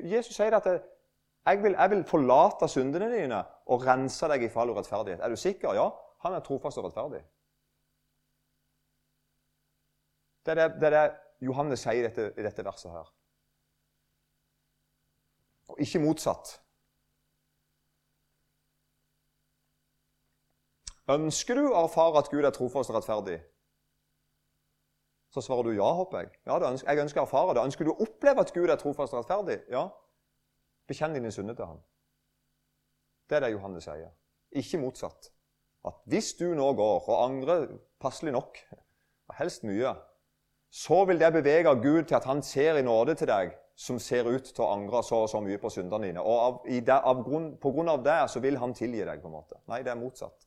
Jesus 0.08 0.32
sier 0.38 0.56
at 0.56 0.68
jeg 0.70 1.60
vil, 1.62 1.76
jeg 1.76 1.90
vil 1.92 2.04
forlate 2.08 2.68
syndene 2.68 3.10
dine 3.12 3.42
og 3.66 3.84
rense 3.84 4.30
deg 4.32 4.46
fra 4.52 4.64
all 4.64 4.72
urettferdighet. 4.72 5.20
Er 5.20 5.28
du 5.28 5.36
sikker? 5.36 5.76
Ja. 5.76 5.90
Han 6.24 6.32
er 6.32 6.40
trofast 6.40 6.80
og 6.80 6.88
rettferdig. 6.88 7.20
Det 10.46 10.56
er 10.56 10.62
det, 10.62 10.80
det, 10.80 10.88
er 10.88 10.96
det 10.96 11.44
Johannes 11.44 11.84
sier 11.84 12.00
i 12.00 12.08
dette, 12.08 12.30
i 12.40 12.48
dette 12.48 12.64
verset 12.64 12.96
her. 12.96 13.12
Og 15.74 15.80
ikke 15.82 16.02
motsatt. 16.02 16.54
Ønsker 21.10 21.58
du 21.58 21.66
å 21.66 21.82
erfare 21.82 22.22
at 22.22 22.30
Gud 22.32 22.46
er 22.46 22.54
trofast 22.54 22.92
og 22.92 22.96
rettferdig? 22.96 23.40
Så 25.34 25.42
svarer 25.42 25.66
du 25.66 25.74
ja, 25.74 25.88
håper 25.98 26.22
jeg. 26.22 26.30
Ja, 26.46 26.60
ønsker, 26.62 26.88
jeg 26.88 27.02
ønsker 27.02 27.20
å 27.20 27.26
erfare 27.26 27.56
det. 27.56 27.64
Ønsker 27.66 27.88
du 27.88 27.90
å 27.92 27.98
oppleve 28.06 28.44
at 28.44 28.52
Gud 28.54 28.70
er 28.70 28.78
trofast 28.80 29.16
og 29.16 29.24
rettferdig? 29.24 29.58
Ja. 29.72 29.88
Bekjenn 30.88 31.16
dine 31.16 31.32
synder 31.34 31.58
til 31.58 31.72
ham. 31.72 31.82
Det 33.28 33.36
er 33.36 33.44
det 33.44 33.50
Johannes 33.56 33.88
sier. 33.88 34.14
Ikke 34.54 34.78
motsatt. 34.78 35.32
At 35.84 35.98
hvis 36.08 36.32
du 36.38 36.46
nå 36.54 36.70
går 36.78 37.10
og 37.10 37.18
angrer 37.18 37.66
passelig 38.00 38.32
nok, 38.36 38.62
og 39.28 39.36
helst 39.40 39.66
mye, 39.66 39.92
så 40.70 41.02
vil 41.10 41.20
det 41.20 41.32
bevege 41.34 41.74
Gud 41.82 42.06
til 42.06 42.16
at 42.16 42.30
han 42.30 42.40
ser 42.42 42.78
i 42.78 42.86
nåde 42.86 43.18
til 43.18 43.28
deg, 43.28 43.52
som 43.74 43.98
ser 43.98 44.28
ut 44.30 44.46
til 44.46 44.62
å 44.62 44.70
angre 44.70 45.02
så 45.02 45.24
og 45.24 45.30
så 45.30 45.40
mye 45.42 45.58
på 45.58 45.70
syndene 45.72 46.08
dine. 46.08 46.22
Og 46.22 46.40
av, 46.40 46.58
det, 46.66 46.94
av 46.94 47.22
grunn, 47.26 47.54
på 47.60 47.72
grunn 47.74 47.90
av 47.90 48.04
det 48.06 48.20
så 48.30 48.42
vil 48.42 48.58
han 48.62 48.74
tilgi 48.76 49.02
deg. 49.02 49.22
på 49.22 49.30
en 49.30 49.34
måte. 49.34 49.58
Nei, 49.70 49.82
det 49.82 49.90
er 49.90 49.98
motsatt. 49.98 50.46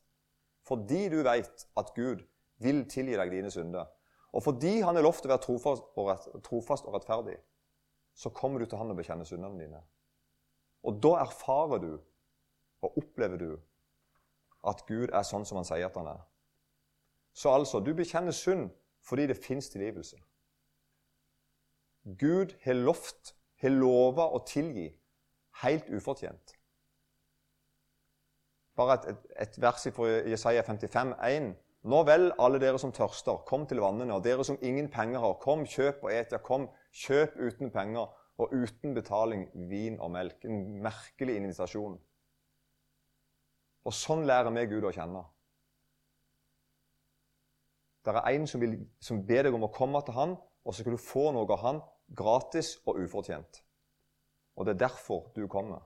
Fordi 0.68 1.08
du 1.12 1.20
vet 1.22 1.66
at 1.76 1.92
Gud 1.96 2.24
vil 2.64 2.82
tilgi 2.90 3.16
deg 3.16 3.30
dine 3.32 3.50
synder, 3.52 3.88
og 4.32 4.44
fordi 4.44 4.80
han 4.84 4.96
er 4.96 5.04
lovt 5.06 5.24
å 5.24 5.30
være 5.30 5.44
trofast 5.44 5.84
og, 5.94 6.08
rett, 6.10 6.26
trofast 6.44 6.88
og, 6.88 6.96
rettferdig, 6.96 7.38
så 8.18 8.32
kommer 8.34 8.60
du 8.60 8.66
til 8.68 8.80
han 8.80 8.92
og 8.92 8.98
bekjenner 8.98 9.28
syndene 9.28 9.60
dine. 9.60 9.80
Og 10.84 10.98
da 11.02 11.14
erfarer 11.22 11.80
du 11.82 11.92
og 12.82 12.98
opplever 13.00 13.40
du 13.40 13.50
at 14.68 14.84
Gud 14.88 15.12
er 15.14 15.24
sånn 15.26 15.46
som 15.48 15.60
han 15.60 15.68
sier 15.68 15.86
at 15.86 15.96
han 15.96 16.10
er. 16.12 16.20
Så 17.32 17.52
altså, 17.54 17.80
du 17.80 17.92
bekjenner 17.94 18.34
synd 18.34 18.68
fordi 19.06 19.28
det 19.30 19.38
fins 19.40 19.70
tilgivelse. 19.72 20.18
Gud 22.16 22.54
har 22.64 22.72
lovt, 22.72 23.34
har 23.60 23.74
lova 23.74 24.30
å 24.32 24.40
tilgi 24.46 24.88
helt 25.62 25.88
ufortjent. 25.92 26.54
Bare 28.78 29.00
et, 29.10 29.24
et, 29.42 29.56
vers 29.60 29.88
fra 29.94 30.06
Jesaja 30.30 30.62
55, 30.62 31.16
1. 31.26 31.48
Nå 31.88 32.02
vel, 32.06 32.30
alle 32.38 32.60
dere 32.62 32.78
som 32.80 32.94
tørster, 32.94 33.42
kom 33.46 33.66
til 33.66 33.82
vannene, 33.82 34.14
og 34.14 34.24
dere 34.24 34.46
som 34.46 34.58
ingen 34.62 34.88
penger 34.90 35.20
har, 35.22 35.36
kom, 35.42 35.66
kjøp 35.66 36.04
og 36.06 36.12
et. 36.14 36.32
Ja, 36.32 36.40
kom, 36.42 36.68
kjøp 36.94 37.36
uten 37.36 37.72
penger 37.74 38.06
og 38.38 38.54
uten 38.54 38.94
betaling 38.94 39.48
vin 39.68 39.98
og 40.00 40.12
melk. 40.14 40.46
En 40.46 40.78
merkelig 40.84 41.36
invitasjon. 41.40 41.98
Og 43.84 43.94
sånn 43.94 44.24
lærer 44.28 44.54
vi 44.54 44.66
Gud 44.70 44.86
å 44.86 44.94
kjenne. 44.94 45.24
Det 48.06 48.14
er 48.14 48.30
en 48.30 48.46
som, 48.48 48.62
vil, 48.62 48.78
som 49.02 49.20
ber 49.26 49.48
deg 49.48 49.56
om 49.56 49.66
å 49.66 49.74
komme 49.74 50.00
til 50.06 50.16
han, 50.16 50.36
og 50.64 50.74
så 50.74 50.84
skal 50.84 50.94
du 50.94 51.02
få 51.02 51.28
noe 51.34 51.48
av 51.50 51.64
han 51.64 51.80
gratis 52.16 52.76
og 52.86 52.98
ufortjent. 53.04 53.62
Og 54.56 54.66
det 54.66 54.74
er 54.74 54.86
derfor 54.88 55.30
du 55.36 55.46
kommer. 55.46 55.84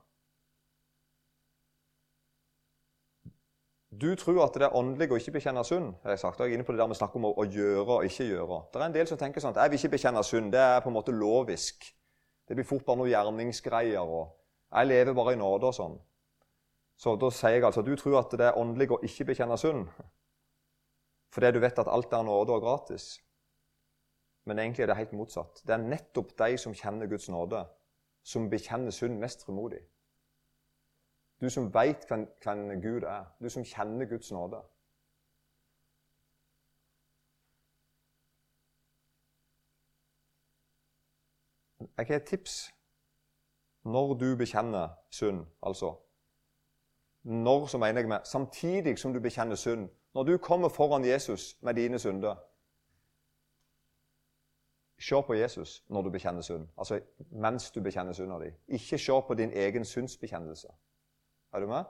Du 4.01 4.15
tror 4.15 4.45
at 4.45 4.55
det 4.57 4.65
er 4.65 4.75
åndelig 4.75 5.11
å 5.11 5.17
ikke 5.19 5.35
bekjenne 5.35 5.61
synd. 5.67 5.91
Jeg 6.01 6.19
sagt, 6.19 6.39
jeg 6.39 6.49
er 6.49 6.55
inne 6.57 6.65
på 6.65 6.73
det 6.73 6.81
der 6.81 6.89
vi 6.89 6.97
snakker 6.97 7.19
om 7.19 7.27
å, 7.29 7.45
gjøre 7.45 7.99
og 7.99 8.07
ikke 8.07 8.25
gjøre. 8.25 8.61
Det 8.73 8.79
er 8.79 8.85
en 8.87 8.95
del 8.95 9.09
som 9.09 9.19
tenker 9.21 9.43
sånn 9.43 9.53
at 9.53 9.61
jeg 9.61 9.73
vil 9.73 9.81
ikke 9.81 9.93
bekjenne 9.97 10.23
synd. 10.25 10.49
Det 10.55 10.63
er 10.63 10.81
på 10.81 10.89
en 10.89 10.95
måte 10.95 11.13
lovisk. 11.13 11.85
Det 12.47 12.57
blir 12.57 12.65
fort 12.65 12.85
bare 12.87 12.99
noen 13.03 13.11
gjerningsgreier. 13.11 14.01
og 14.01 14.33
Jeg 14.71 14.89
lever 14.89 15.13
bare 15.13 15.35
i 15.35 15.39
nåde 15.39 15.69
og 15.69 15.77
sånn. 15.77 15.99
Så 16.97 17.13
da 17.21 17.29
sier 17.33 17.57
jeg 17.57 17.67
altså 17.67 17.83
at 17.83 17.89
du 17.91 17.95
tror 17.99 18.19
at 18.23 18.33
det 18.39 18.47
er 18.49 18.57
åndelig 18.57 18.89
å 18.95 19.01
ikke 19.05 19.29
bekjenne 19.29 19.57
synd. 19.61 19.85
Fordi 21.33 21.53
du 21.53 21.61
vet 21.61 21.79
at 21.81 21.89
alt 21.89 22.13
er 22.13 22.25
nåde 22.25 22.55
og 22.55 22.65
gratis. 22.65 23.19
Men 24.45 24.59
egentlig 24.59 24.83
er 24.83 24.87
det 24.87 24.97
helt 24.97 25.13
motsatt. 25.13 25.61
Det 25.67 25.73
er 25.73 25.77
nettopp 25.77 26.33
de 26.39 26.57
som 26.57 26.73
kjenner 26.75 27.07
Guds 27.07 27.29
nåde, 27.29 27.63
som 28.23 28.49
bekjenner 28.49 28.91
synd 28.91 29.19
mest 29.19 29.45
fremodig. 29.45 29.79
Du 31.41 31.49
som 31.49 31.73
veit 31.73 32.05
hvem, 32.07 32.27
hvem 32.43 32.81
Gud 32.81 33.03
er. 33.03 33.25
Du 33.39 33.49
som 33.49 33.63
kjenner 33.63 34.05
Guds 34.05 34.31
nåde. 34.31 34.61
Jeg 41.97 42.05
har 42.07 42.15
et 42.15 42.23
tips 42.23 42.71
når 43.83 44.13
du 44.13 44.35
bekjenner 44.35 44.89
synd, 45.11 45.45
altså. 45.61 45.95
Når 47.23 47.65
så 47.67 47.77
mener 47.77 47.99
jeg 47.99 48.09
med 48.09 48.19
samtidig 48.23 48.99
som 48.99 49.13
du 49.13 49.19
bekjenner 49.19 49.55
synd. 49.55 49.89
Når 50.13 50.23
du 50.23 50.37
kommer 50.37 50.69
foran 50.69 51.05
Jesus 51.05 51.57
med 51.61 51.73
dine 51.73 51.99
synder. 51.99 52.35
Se 55.07 55.21
på 55.27 55.35
Jesus 55.37 55.83
når 55.89 56.01
du 56.01 56.09
bekjenner 56.09 56.41
synd. 56.41 56.67
Altså 56.77 56.99
mens 57.31 57.71
du 57.71 57.81
bekjenner 57.81 58.13
synda 58.13 58.39
di. 58.39 58.51
Ikke 58.67 58.97
se 58.97 59.19
på 59.27 59.33
din 59.33 59.51
egen 59.51 59.85
syndsbekjennelse. 59.85 60.67
Er 61.53 61.59
du 61.59 61.67
med? 61.67 61.83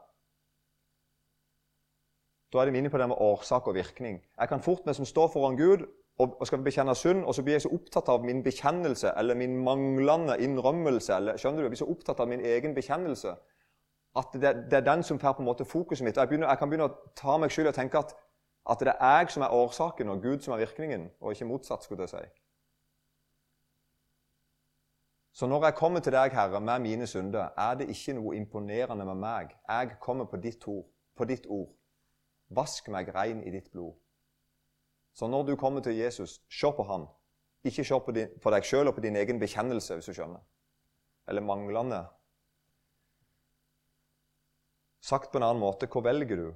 Da 2.53 2.61
er 2.61 2.65
det 2.65 2.75
inne 2.77 2.89
på 2.89 2.97
det 2.97 3.07
med 3.09 3.17
årsak 3.19 3.67
og 3.67 3.75
virkning. 3.75 4.21
Jeg 4.39 4.49
kan 4.49 4.61
fort, 4.61 4.85
mens 4.85 4.97
som 4.97 5.05
står 5.05 5.27
foran 5.33 5.57
Gud 5.57 5.85
og 6.19 6.47
skal 6.47 6.61
bekjenne 6.61 6.95
synd, 6.95 7.23
og 7.25 7.35
så 7.35 7.43
blir 7.43 7.53
jeg 7.53 7.61
så 7.61 7.71
opptatt 7.73 8.09
av 8.09 8.25
min 8.25 8.43
bekjennelse 8.43 9.13
eller 9.17 9.35
min 9.35 9.55
manglende 9.65 10.35
innrømmelse 10.39 11.15
eller, 11.15 11.37
skjønner 11.37 11.57
du, 11.57 11.63
Jeg 11.63 11.71
blir 11.71 11.81
så 11.81 11.89
opptatt 11.89 12.19
av 12.19 12.27
min 12.27 12.45
egen 12.45 12.75
bekjennelse 12.75 13.33
at 14.15 14.33
det, 14.33 14.51
det 14.69 14.77
er 14.77 14.85
den 14.85 15.03
som 15.03 15.19
får 15.19 15.31
på 15.31 15.41
en 15.41 15.45
måte 15.45 15.65
fokuset 15.65 16.05
mitt. 16.05 16.17
Jeg, 16.17 16.27
begynner, 16.27 16.47
jeg 16.47 16.57
kan 16.57 16.69
begynne 16.69 16.85
å 16.85 17.11
ta 17.17 17.37
meg 17.41 17.51
skyld 17.51 17.71
og 17.71 17.73
tenke 17.73 17.97
at, 17.97 18.13
at 18.69 18.79
det 18.85 18.93
er 18.93 19.17
jeg 19.17 19.33
som 19.33 19.45
er 19.45 19.55
årsaken, 19.57 20.09
og 20.13 20.21
Gud 20.21 20.45
som 20.45 20.53
er 20.53 20.61
virkningen, 20.61 21.09
og 21.21 21.33
ikke 21.33 21.49
motsatt. 21.49 21.83
skulle 21.83 22.05
jeg 22.05 22.09
si. 22.09 22.42
Så 25.33 25.47
når 25.49 25.65
jeg 25.65 25.75
kommer 25.75 25.99
til 25.99 26.13
deg, 26.13 26.33
Herre, 26.33 26.61
med 26.61 26.79
mine 26.79 27.07
synder, 27.07 27.49
er 27.57 27.77
det 27.79 27.89
ikke 27.89 28.13
noe 28.13 28.35
imponerende 28.37 29.05
med 29.05 29.17
meg. 29.17 29.55
Jeg 29.67 29.95
kommer 30.01 30.25
på 30.29 30.37
ditt 30.37 30.67
ord. 30.67 30.85
På 31.17 31.25
ditt 31.25 31.47
ord. 31.49 31.71
Vask 32.53 32.89
meg 32.93 33.09
rein 33.15 33.41
i 33.41 33.53
ditt 33.53 33.71
blod. 33.71 33.95
Så 35.13 35.27
når 35.27 35.43
du 35.47 35.55
kommer 35.55 35.81
til 35.81 35.97
Jesus, 35.97 36.39
se 36.49 36.69
på 36.77 36.85
han. 36.85 37.07
Ikke 37.65 37.85
se 37.85 37.99
på, 38.05 38.11
din, 38.11 38.29
på 38.41 38.51
deg 38.53 38.65
sjøl 38.67 38.91
og 38.91 38.95
på 38.97 39.01
din 39.01 39.15
egen 39.15 39.39
bekjennelse, 39.41 39.97
hvis 39.97 40.09
du 40.11 40.13
skjønner. 40.13 40.41
Eller 41.27 41.41
manglende. 41.41 42.03
Sagt 45.01 45.31
på 45.31 45.39
en 45.39 45.47
annen 45.47 45.63
måte, 45.63 45.89
hva 45.89 46.05
velger 46.05 46.39
du? 46.39 46.47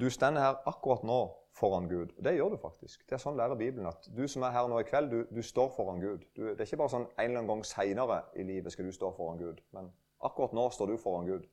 Du 0.00 0.10
stender 0.10 0.40
her 0.40 0.68
akkurat 0.68 1.02
nå 1.04 1.20
foran 1.52 1.88
Gud. 1.88 2.14
Det 2.24 2.34
gjør 2.34 2.54
du 2.54 2.56
faktisk. 2.56 3.02
Det 3.08 3.16
er 3.16 3.20
sånn 3.20 3.36
lærer 3.36 3.58
Bibelen. 3.60 3.86
At 3.90 4.08
du 4.16 4.24
som 4.28 4.44
er 4.46 4.54
her 4.54 4.68
nå 4.68 4.78
i 4.80 4.86
kveld, 4.88 5.10
du, 5.12 5.24
du 5.28 5.42
står 5.44 5.72
foran 5.76 6.00
Gud. 6.00 6.24
Du, 6.36 6.46
det 6.48 6.60
er 6.60 6.68
ikke 6.68 6.80
bare 6.80 6.94
sånn 6.94 7.08
en 7.10 7.24
eller 7.24 7.42
annen 7.42 7.50
gang 7.50 7.66
seinere 7.68 8.22
i 8.36 8.46
livet 8.48 8.72
skal 8.72 8.88
du 8.88 8.94
stå 8.96 9.12
foran 9.16 9.40
Gud. 9.40 9.60
Men 9.76 9.90
akkurat 10.24 10.54
nå 10.56 10.68
står 10.72 10.94
du 10.94 10.96
foran 11.02 11.28
Gud. 11.28 11.44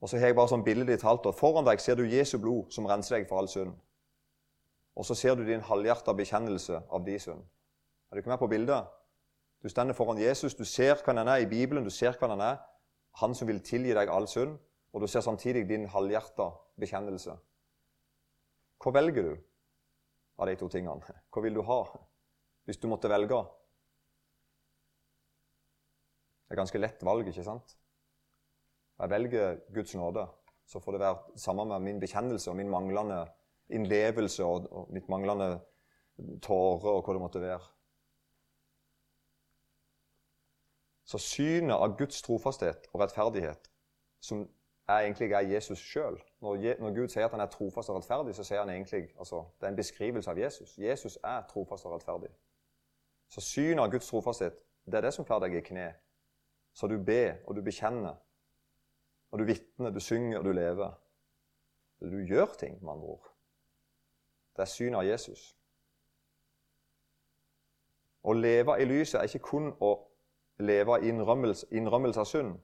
Og 0.00 0.10
så 0.10 0.18
har 0.18 0.30
jeg 0.30 0.38
bare 0.38 0.50
sånn 0.50 0.66
bildet 0.66 1.02
talt 1.02 1.26
at 1.26 1.34
Foran 1.34 1.66
deg 1.66 1.80
ser 1.82 1.98
du 1.98 2.04
Jesu 2.06 2.36
blod 2.38 2.70
som 2.74 2.86
renser 2.86 3.16
deg 3.16 3.26
for 3.30 3.40
all 3.40 3.48
synd. 3.50 3.72
Og 4.98 5.06
så 5.06 5.14
ser 5.18 5.34
du 5.38 5.44
din 5.46 5.62
halvhjerta 5.62 6.14
bekjennelse 6.14 6.82
av 6.90 7.04
de 7.06 7.16
synd. 7.22 7.42
Er 8.10 8.14
du 8.14 8.22
ikke 8.22 8.30
med 8.30 8.42
på 8.42 8.50
bildet? 8.50 8.86
Du 9.62 9.68
stender 9.68 9.94
foran 9.94 10.20
Jesus, 10.22 10.54
du 10.54 10.64
ser 10.64 11.00
hva 11.02 11.14
han 11.18 11.28
er 11.28 11.42
i 11.42 11.50
Bibelen, 11.50 11.84
du 11.84 11.90
ser 11.90 12.14
hva 12.14 12.30
han 12.30 12.42
er. 12.42 12.60
Han 13.20 13.34
som 13.34 13.48
vil 13.48 13.60
tilgi 13.64 13.94
deg 13.96 14.10
all 14.12 14.28
synd. 14.30 14.58
Og 14.92 15.02
du 15.02 15.06
ser 15.10 15.20
samtidig 15.20 15.66
din 15.68 15.84
halvhjerta 15.92 16.48
bekjennelse. 16.80 17.34
Hva 18.78 18.92
velger 18.94 19.26
du 19.26 19.34
av 20.38 20.48
de 20.48 20.54
to 20.56 20.68
tingene? 20.72 21.18
Hva 21.28 21.42
vil 21.44 21.58
du 21.58 21.62
ha 21.66 21.82
hvis 22.68 22.80
du 22.80 22.88
måtte 22.88 23.10
velge? 23.10 23.42
Det 26.48 26.56
er 26.56 26.60
ganske 26.62 26.80
lett 26.80 27.04
valg, 27.04 27.28
ikke 27.28 27.44
sant? 27.44 27.74
Jeg 28.98 29.12
velger 29.12 29.58
Guds 29.74 29.94
nåde. 29.94 30.24
Så 30.68 30.80
får 30.80 30.96
det 30.96 31.00
være 31.00 31.40
sammen 31.40 31.68
med 31.68 31.84
min 31.84 32.00
bekjennelse 32.00 32.50
og 32.50 32.56
min 32.56 32.70
manglende 32.72 33.22
innlevelse 33.72 34.44
og, 34.44 34.68
og 34.72 34.92
mitt 34.92 35.08
manglende 35.12 35.58
tårer 36.44 36.96
og 36.96 37.04
hva 37.04 37.16
det 37.16 37.22
måtte 37.22 37.42
være. 37.44 37.60
Så 41.08 41.18
synet 41.18 41.76
av 41.76 41.96
Guds 41.96 42.20
trofasthet 42.22 42.88
og 42.92 43.00
rettferdighet, 43.00 43.70
som 44.20 44.42
er 44.88 45.06
egentlig 45.06 45.32
er 45.32 45.40
Jesus 45.40 45.78
sjøl. 45.78 46.18
Når, 46.40 46.80
når, 46.80 46.94
Gud 46.94 47.08
sier 47.08 47.24
at 47.24 47.32
han 47.32 47.40
er 47.40 47.46
trofast 47.52 47.88
og 47.88 47.96
rettferdig, 47.96 48.34
så 48.36 48.44
sier 48.44 48.60
han 48.60 48.70
egentlig 48.70 49.08
altså, 49.18 49.44
det 49.60 49.66
er 49.66 49.72
en 49.72 49.76
beskrivelse 49.76 50.30
av 50.30 50.38
Jesus. 50.38 50.78
Jesus 50.78 51.18
er 51.24 51.46
trofast 51.48 51.86
og 51.86 51.94
rettferdig. 51.94 52.28
Så 53.28 53.40
synet 53.40 53.80
av 53.84 53.90
Guds 53.92 54.08
trofasthet 54.08 54.60
det 54.84 54.94
er 54.94 55.06
det 55.08 55.14
som 55.14 55.24
får 55.24 55.40
deg 55.44 55.56
i 55.56 55.64
kne. 55.64 55.88
Så 56.72 56.88
du 56.88 56.98
ber, 57.04 57.40
og 57.46 57.56
du 57.56 57.62
bekjenner. 57.62 58.14
Og 59.30 59.38
du 59.38 59.44
vitner, 59.44 59.90
du 59.90 60.00
synger, 60.00 60.38
og 60.38 60.44
du 60.44 60.52
lever. 60.52 60.92
Du 62.00 62.20
gjør 62.20 62.52
ting, 62.58 62.84
med 62.84 62.92
andre 62.92 63.06
ord. 63.16 63.32
Det 64.56 64.62
er 64.62 64.72
synet 64.72 65.00
av 65.00 65.06
Jesus. 65.06 65.56
Å 68.24 68.32
leve 68.32 68.76
i 68.80 68.84
lyset 68.84 69.20
er 69.20 69.28
ikke 69.28 69.44
kun 69.50 69.72
å 69.80 69.92
leve 70.58 70.98
i 71.02 71.08
innrømmelse, 71.08 72.20
av 72.20 72.26
synd. 72.26 72.56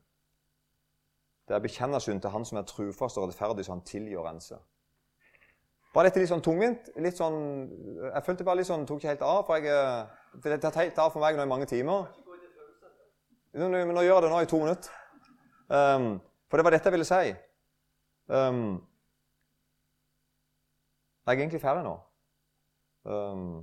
Det 1.44 1.54
er 1.54 1.60
å 1.60 1.64
bekjenne 1.64 2.00
synd 2.00 2.22
til 2.24 2.30
Han 2.30 2.44
som 2.44 2.58
er 2.58 2.68
trufast 2.68 3.18
og 3.18 3.28
rettferdig, 3.28 3.64
så 3.64 3.72
Han 3.72 3.84
tilgir 3.84 4.18
og 4.18 4.26
renser. 4.26 4.62
Var 5.94 6.08
dette 6.08 6.18
litt 6.18 6.30
sånn 6.30 6.42
tungvint? 6.42 6.88
Litt 6.98 7.20
sånn, 7.20 7.36
jeg 8.02 8.24
følte 8.26 8.46
bare 8.46 8.58
litt 8.58 8.66
sånn, 8.66 8.86
tok 8.86 8.98
ikke 8.98 9.12
helt 9.12 9.22
av. 9.22 9.44
for 9.46 9.56
jeg, 9.56 9.68
Det 10.42 10.64
har 10.64 10.82
helt 10.82 10.98
av 10.98 11.12
for 11.12 11.20
meg 11.20 11.36
nå 11.36 11.42
i 11.42 11.46
mange 11.46 11.66
timer. 11.66 12.08
Men 13.52 13.94
nå 13.94 14.02
gjør 14.02 14.16
jeg 14.16 14.22
det 14.22 14.30
nå 14.30 14.40
i 14.42 14.48
to 14.50 14.58
minutter. 14.58 14.90
Um, 15.68 16.20
for 16.50 16.58
det 16.58 16.64
var 16.64 16.74
dette 16.74 16.90
jeg 16.90 16.96
ville 16.96 17.06
si. 17.06 17.34
Um, 18.26 18.82
jeg 21.26 21.36
er 21.36 21.40
egentlig 21.40 21.60
ferdig 21.62 21.84
nå. 21.86 21.94
Um, 23.04 23.62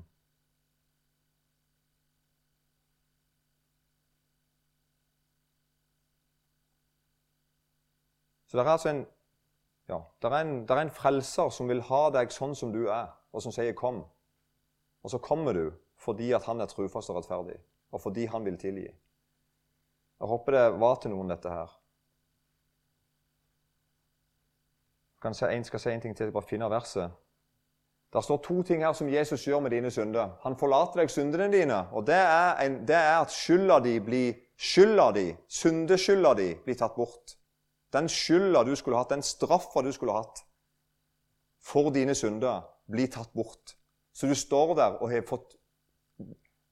Så 8.51 8.57
det 8.57 8.65
er 8.65 8.69
altså 8.69 8.89
en, 8.89 9.05
ja, 9.87 9.97
det 10.21 10.31
er 10.31 10.41
en, 10.41 10.61
det 10.67 10.71
er 10.71 10.81
en 10.81 10.89
frelser 10.91 11.49
som 11.55 11.69
vil 11.71 11.79
ha 11.87 11.99
deg 12.11 12.33
sånn 12.35 12.51
som 12.55 12.73
du 12.73 12.81
er, 12.91 13.07
og 13.31 13.41
som 13.41 13.51
sier 13.55 13.71
'kom'. 13.71 14.03
Og 15.03 15.11
så 15.11 15.17
kommer 15.17 15.53
du 15.53 15.71
fordi 15.95 16.31
at 16.31 16.43
han 16.43 16.61
er 16.61 16.65
trufast 16.65 17.09
og 17.09 17.15
rettferdig, 17.15 17.55
og 17.91 18.01
fordi 18.01 18.25
han 18.25 18.45
vil 18.45 18.57
tilgi. 18.57 18.87
Jeg 20.19 20.27
håper 20.27 20.51
det 20.51 20.79
var 20.79 20.95
til 20.95 21.11
noen, 21.11 21.29
dette 21.29 21.49
her. 21.49 21.79
Jeg 25.23 25.57
en 25.57 25.63
skal 25.63 25.79
si 25.79 25.89
en 25.89 26.01
ting 26.01 26.17
til, 26.17 26.23
jeg 26.23 26.33
bare 26.33 26.43
finner 26.43 26.69
verset. 26.69 27.11
Det 28.13 28.23
står 28.23 28.37
to 28.37 28.63
ting 28.63 28.83
her 28.83 28.93
som 28.93 29.09
Jesus 29.09 29.47
gjør 29.47 29.59
med 29.59 29.71
dine 29.71 29.91
synder. 29.91 30.29
Han 30.43 30.57
forlater 30.57 30.99
deg 30.99 31.09
syndene 31.09 31.51
dine. 31.51 31.87
og 31.91 32.07
Det 32.07 32.15
er, 32.15 32.55
en, 32.55 32.87
det 32.87 32.95
er 32.95 33.21
at 33.21 33.31
skylda 33.31 33.79
di 33.79 33.99
blir 33.99 34.33
skylda 34.57 35.11
di, 35.11 35.35
syndeskylda 35.47 36.33
di, 36.33 36.55
blir 36.55 36.75
tatt 36.75 36.95
bort. 36.95 37.40
Den 37.93 38.07
skylda 38.09 38.63
du 38.63 38.75
skulle 38.75 38.97
hatt, 38.97 39.11
den 39.11 39.23
straffa 39.25 39.83
du 39.83 39.91
skulle 39.91 40.15
hatt 40.15 40.45
for 41.61 41.91
dine 41.93 42.15
synder, 42.17 42.63
blir 42.89 43.11
tatt 43.11 43.33
bort. 43.33 43.75
Så 44.13 44.27
du 44.27 44.35
står 44.35 44.75
der 44.75 44.97
og 45.01 45.11
har 45.11 45.21
fått, 45.27 45.55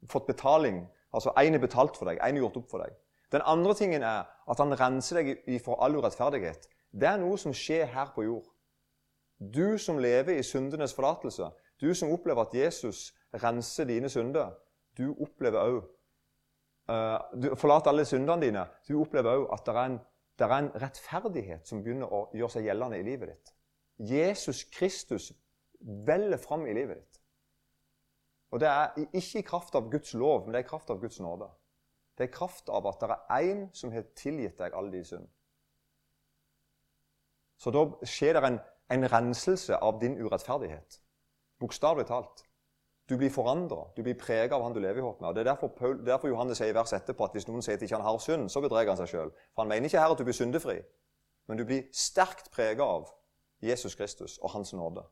fått 0.09 0.27
betaling. 0.27 0.81
Altså 1.13 1.33
én 1.37 1.53
er 1.53 1.61
betalt 1.61 1.97
for 1.97 2.09
deg, 2.09 2.19
én 2.23 2.37
er 2.37 2.43
gjort 2.43 2.57
opp 2.61 2.71
for 2.71 2.83
deg. 2.83 2.95
Den 3.31 3.45
andre 3.45 3.75
tingen 3.77 4.03
er 4.03 4.25
at 4.49 4.61
han 4.61 4.73
renser 4.73 5.21
deg 5.21 5.59
for 5.63 5.81
all 5.83 5.99
urettferdighet. 5.99 6.65
Det 6.91 7.07
er 7.07 7.19
noe 7.21 7.37
som 7.37 7.53
skjer 7.53 7.91
her 7.93 8.09
på 8.15 8.25
jord. 8.25 8.47
Du 9.39 9.77
som 9.77 9.99
lever 10.01 10.39
i 10.39 10.43
syndenes 10.43 10.93
forlatelse, 10.97 11.51
du 11.79 11.93
som 11.95 12.11
opplever 12.11 12.43
at 12.43 12.55
Jesus 12.57 13.13
renser 13.43 13.87
dine 13.87 14.09
synder, 14.09 14.51
du 14.97 15.13
opplever 15.13 15.61
òg 15.61 15.77
uh, 16.89 17.19
eh, 17.37 17.53
forlater 17.55 17.93
alle 17.93 18.05
syndene 18.05 18.41
dine. 18.41 18.65
Du 18.87 18.97
opplever 18.99 19.37
òg 19.37 19.45
at 19.53 19.63
det 19.65 19.75
er 19.75 19.85
en 19.85 19.99
det 20.39 20.47
er 20.47 20.55
en 20.55 20.71
rettferdighet 20.81 21.67
som 21.67 21.83
begynner 21.83 22.11
å 22.11 22.25
gjøre 22.33 22.55
seg 22.55 22.67
gjeldende 22.69 22.99
i 22.99 23.05
livet 23.05 23.33
ditt. 23.33 23.53
Jesus 24.09 24.63
Kristus 24.71 25.31
veller 26.07 26.39
fram 26.39 26.65
i 26.67 26.73
livet 26.73 27.01
ditt. 27.01 27.19
Og 28.51 28.59
Det 28.59 28.67
er 28.67 28.95
ikke 29.13 29.39
i 29.39 29.45
kraft 29.45 29.75
av 29.75 29.91
Guds 29.91 30.13
lov, 30.13 30.45
men 30.45 30.53
det 30.53 30.61
er 30.61 30.65
i 30.65 30.69
kraft 30.69 30.89
av 30.89 31.01
Guds 31.01 31.19
nåde. 31.19 31.49
Det 32.17 32.25
er 32.25 32.31
i 32.31 32.33
kraft 32.33 32.69
av 32.69 32.87
at 32.87 33.03
det 33.03 33.09
er 33.11 33.51
én 33.51 33.67
som 33.73 33.91
har 33.91 34.07
tilgitt 34.15 34.57
deg 34.59 34.73
alle 34.73 34.91
de 34.91 35.03
synd. 35.05 35.27
Så 37.59 37.71
da 37.75 37.85
skjer 38.07 38.39
det 38.39 38.47
en, 38.47 38.59
en 38.89 39.05
renselse 39.11 39.77
av 39.77 39.99
din 40.01 40.17
urettferdighet. 40.17 41.01
Bokstavelig 41.59 42.07
talt. 42.07 42.43
Du 43.09 43.17
blir 43.17 43.29
forandra. 43.33 43.87
Du 43.95 44.03
blir 44.03 44.13
prega 44.13 44.55
av 44.55 44.63
han 44.63 44.73
du 44.73 44.79
lever 44.79 45.01
i 45.01 45.01
med. 45.01 45.23
Og 45.29 45.35
Det 45.35 45.41
er 45.41 45.51
derfor, 45.51 45.67
Paul, 45.67 46.05
derfor 46.05 46.27
Johannes 46.29 46.57
sier 46.57 46.69
i 46.69 46.75
vers 46.77 46.93
etterpå 46.93 47.25
at 47.25 47.33
hvis 47.33 47.47
noen 47.47 47.63
sier 47.65 47.79
at 47.79 47.81
ikke 47.81 47.97
han 47.97 48.05
har 48.05 48.19
synd, 48.21 48.49
så 48.53 48.61
bedreger 48.61 48.93
han 48.93 48.99
seg 48.99 49.09
sjøl. 49.09 49.31
For 49.55 49.63
han 49.63 49.71
mener 49.71 49.89
ikke 49.89 50.03
her 50.03 50.13
at 50.13 50.19
du 50.19 50.23
blir 50.27 50.37
syndefri, 50.37 50.75
men 51.47 51.57
du 51.57 51.65
blir 51.65 51.87
sterkt 51.91 52.51
prega 52.53 52.85
av 52.85 53.09
Jesus 53.65 53.95
Kristus 53.95 54.37
og 54.37 54.53
Hans 54.53 54.73
nåde. 54.73 55.03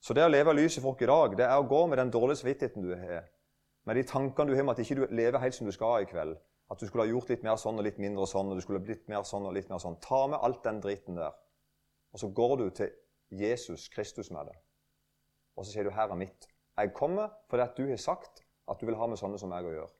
Så 0.00 0.14
det 0.14 0.26
å 0.26 0.30
leve 0.30 0.52
av 0.52 0.58
lys 0.60 0.76
i 0.78 0.84
folk 0.84 1.00
i 1.02 1.08
dag, 1.08 1.34
det 1.40 1.48
er 1.48 1.56
å 1.56 1.66
gå 1.66 1.80
med 1.88 1.98
den 1.98 2.12
dårlige 2.12 2.42
samvittigheten 2.42 2.84
du 2.84 2.92
har, 2.94 3.24
med 3.88 3.96
de 3.96 4.04
tankene 4.06 4.52
du 4.52 4.54
har 4.54 4.62
om 4.66 4.74
at 4.74 4.84
ikke 4.84 5.00
du 5.00 5.16
lever 5.16 5.40
helt 5.42 5.56
som 5.56 5.66
du 5.66 5.72
skal 5.74 6.04
i 6.04 6.10
kveld, 6.10 6.36
at 6.68 6.78
du 6.78 6.86
skulle 6.86 7.06
ha 7.06 7.10
gjort 7.10 7.32
litt 7.32 7.42
mer 7.48 7.56
sånn 7.56 7.80
og 7.80 7.88
litt 7.88 7.98
mindre 7.98 8.28
sånn, 8.28 8.52
og 8.52 8.60
du 8.60 8.62
skulle 8.62 8.78
ha 8.82 8.84
blitt 8.84 9.08
mer 9.08 9.24
sånn 9.24 9.48
og 9.48 9.56
litt 9.56 9.72
mer 9.72 9.80
sånn. 9.82 9.96
Ta 10.04 10.26
med 10.28 10.38
alt 10.44 10.60
den 10.68 10.84
driten 10.84 11.16
der, 11.16 11.32
og 12.12 12.20
så 12.20 12.28
går 12.28 12.56
du 12.60 12.70
til 12.76 12.92
Jesus 13.32 13.88
Kristus 13.88 14.30
med 14.30 14.52
det. 14.52 14.58
Og 15.58 15.66
så 15.66 15.72
sier 15.72 15.84
du 15.84 15.90
'Her 15.90 16.10
er 16.10 16.14
mitt'. 16.14 16.48
Jeg 16.76 16.94
kommer 16.94 17.28
fordi 17.50 17.62
at 17.62 17.76
du 17.76 17.88
har 17.88 17.96
sagt 17.96 18.44
at 18.68 18.80
du 18.80 18.86
vil 18.86 18.96
ha 18.96 19.06
med 19.06 19.18
sånne 19.18 19.38
som 19.38 19.48
meg 19.48 19.66
å 19.66 19.72
gjøre. 19.72 19.90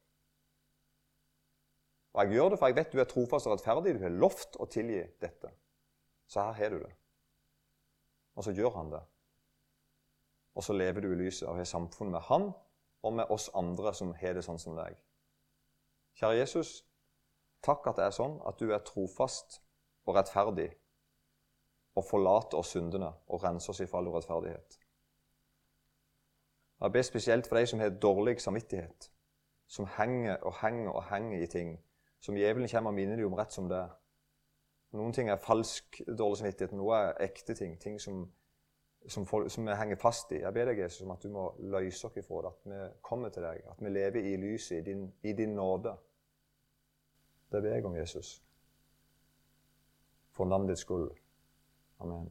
Og 2.15 2.25
jeg 2.25 2.33
gjør 2.33 2.49
det, 2.49 2.59
for 2.59 2.67
jeg 2.67 2.77
vet 2.77 2.93
du 2.93 3.01
er 3.01 3.05
trofast 3.05 3.47
og 3.47 3.53
rettferdig. 3.53 3.95
Du 3.95 4.03
har 4.03 4.15
lovt 4.15 4.57
å 4.61 4.67
tilgi 4.67 5.03
dette. 5.21 5.51
Så 6.27 6.41
her 6.41 6.53
har 6.53 6.71
du 6.71 6.79
det. 6.79 6.93
Og 8.37 8.45
så 8.45 8.53
gjør 8.53 8.71
han 8.77 8.91
det. 8.91 9.03
Og 10.55 10.65
så 10.65 10.73
lever 10.73 11.01
du 11.01 11.13
i 11.13 11.19
lyset 11.19 11.49
og 11.49 11.57
har 11.57 11.65
samfunn 11.65 12.11
med 12.11 12.21
han 12.21 12.53
og 13.03 13.13
med 13.13 13.31
oss 13.31 13.51
andre 13.55 13.95
som 13.95 14.15
har 14.15 14.35
det 14.35 14.45
sånn 14.45 14.59
som 14.59 14.77
deg. 14.77 14.97
Kjære 16.19 16.41
Jesus, 16.41 16.85
takk 17.63 17.87
at 17.87 17.97
det 17.97 18.05
er 18.09 18.17
sånn 18.17 18.41
at 18.47 18.59
du 18.59 18.73
er 18.75 18.83
trofast 18.83 19.61
og 20.07 20.17
rettferdig 20.17 20.73
og 21.99 22.05
forlater 22.07 22.59
oss 22.59 22.75
syndene 22.75 23.13
og 23.29 23.43
renser 23.43 23.71
oss 23.71 23.83
ifra 23.83 24.01
all 24.01 24.11
urettferdighet. 24.11 24.79
Jeg 26.81 26.93
ber 26.93 27.03
spesielt 27.03 27.47
for 27.47 27.57
de 27.57 27.67
som 27.67 27.81
har 27.81 27.89
dårlig 27.89 28.41
samvittighet, 28.41 29.11
som 29.67 29.87
henger 29.97 30.37
og 30.37 30.55
henger 30.61 30.91
og 30.91 31.05
henger 31.05 31.43
i 31.43 31.47
ting, 31.47 31.81
som 32.21 32.35
djevelen 32.35 32.69
kommer 32.69 32.91
og 32.91 32.95
minner 32.95 33.17
dem 33.17 33.27
om 33.27 33.35
rett 33.35 33.53
som 33.53 33.69
det. 33.69 33.89
Noen 34.93 35.13
ting 35.13 35.31
er 35.31 35.37
falsk 35.37 36.01
dårlig 36.19 36.39
samvittighet, 36.39 36.73
noe 36.73 36.97
er 36.97 37.19
ekte 37.27 37.55
ting. 37.55 37.75
Ting 37.81 38.01
som, 38.01 38.23
som, 39.07 39.27
folk, 39.27 39.51
som 39.51 39.67
vi 39.67 39.77
henger 39.77 40.01
fast 40.01 40.33
i. 40.33 40.41
Jeg 40.41 40.55
ber 40.55 40.71
deg, 40.71 40.79
Jesus, 40.79 41.03
om 41.03 41.13
at 41.13 41.23
du 41.23 41.29
må 41.35 41.51
løse 41.59 42.07
oss 42.07 42.17
ifra 42.17 42.43
det. 42.47 42.55
At 42.55 42.73
vi 42.73 42.81
kommer 43.03 43.29
til 43.35 43.45
deg. 43.45 43.63
At 43.71 43.85
vi 43.85 43.93
lever 43.93 44.33
i 44.33 44.37
lyset, 44.37 44.79
i 44.79 44.91
din, 44.91 45.13
i 45.23 45.33
din 45.33 45.55
nåde. 45.59 45.97
Det 47.53 47.63
ber 47.63 47.75
jeg 47.75 47.85
om, 47.85 47.97
Jesus. 47.97 48.39
For 50.33 50.49
navnet 50.49 50.77
ditt 50.77 50.87
skyld. 50.87 51.11
Amen. 52.01 52.31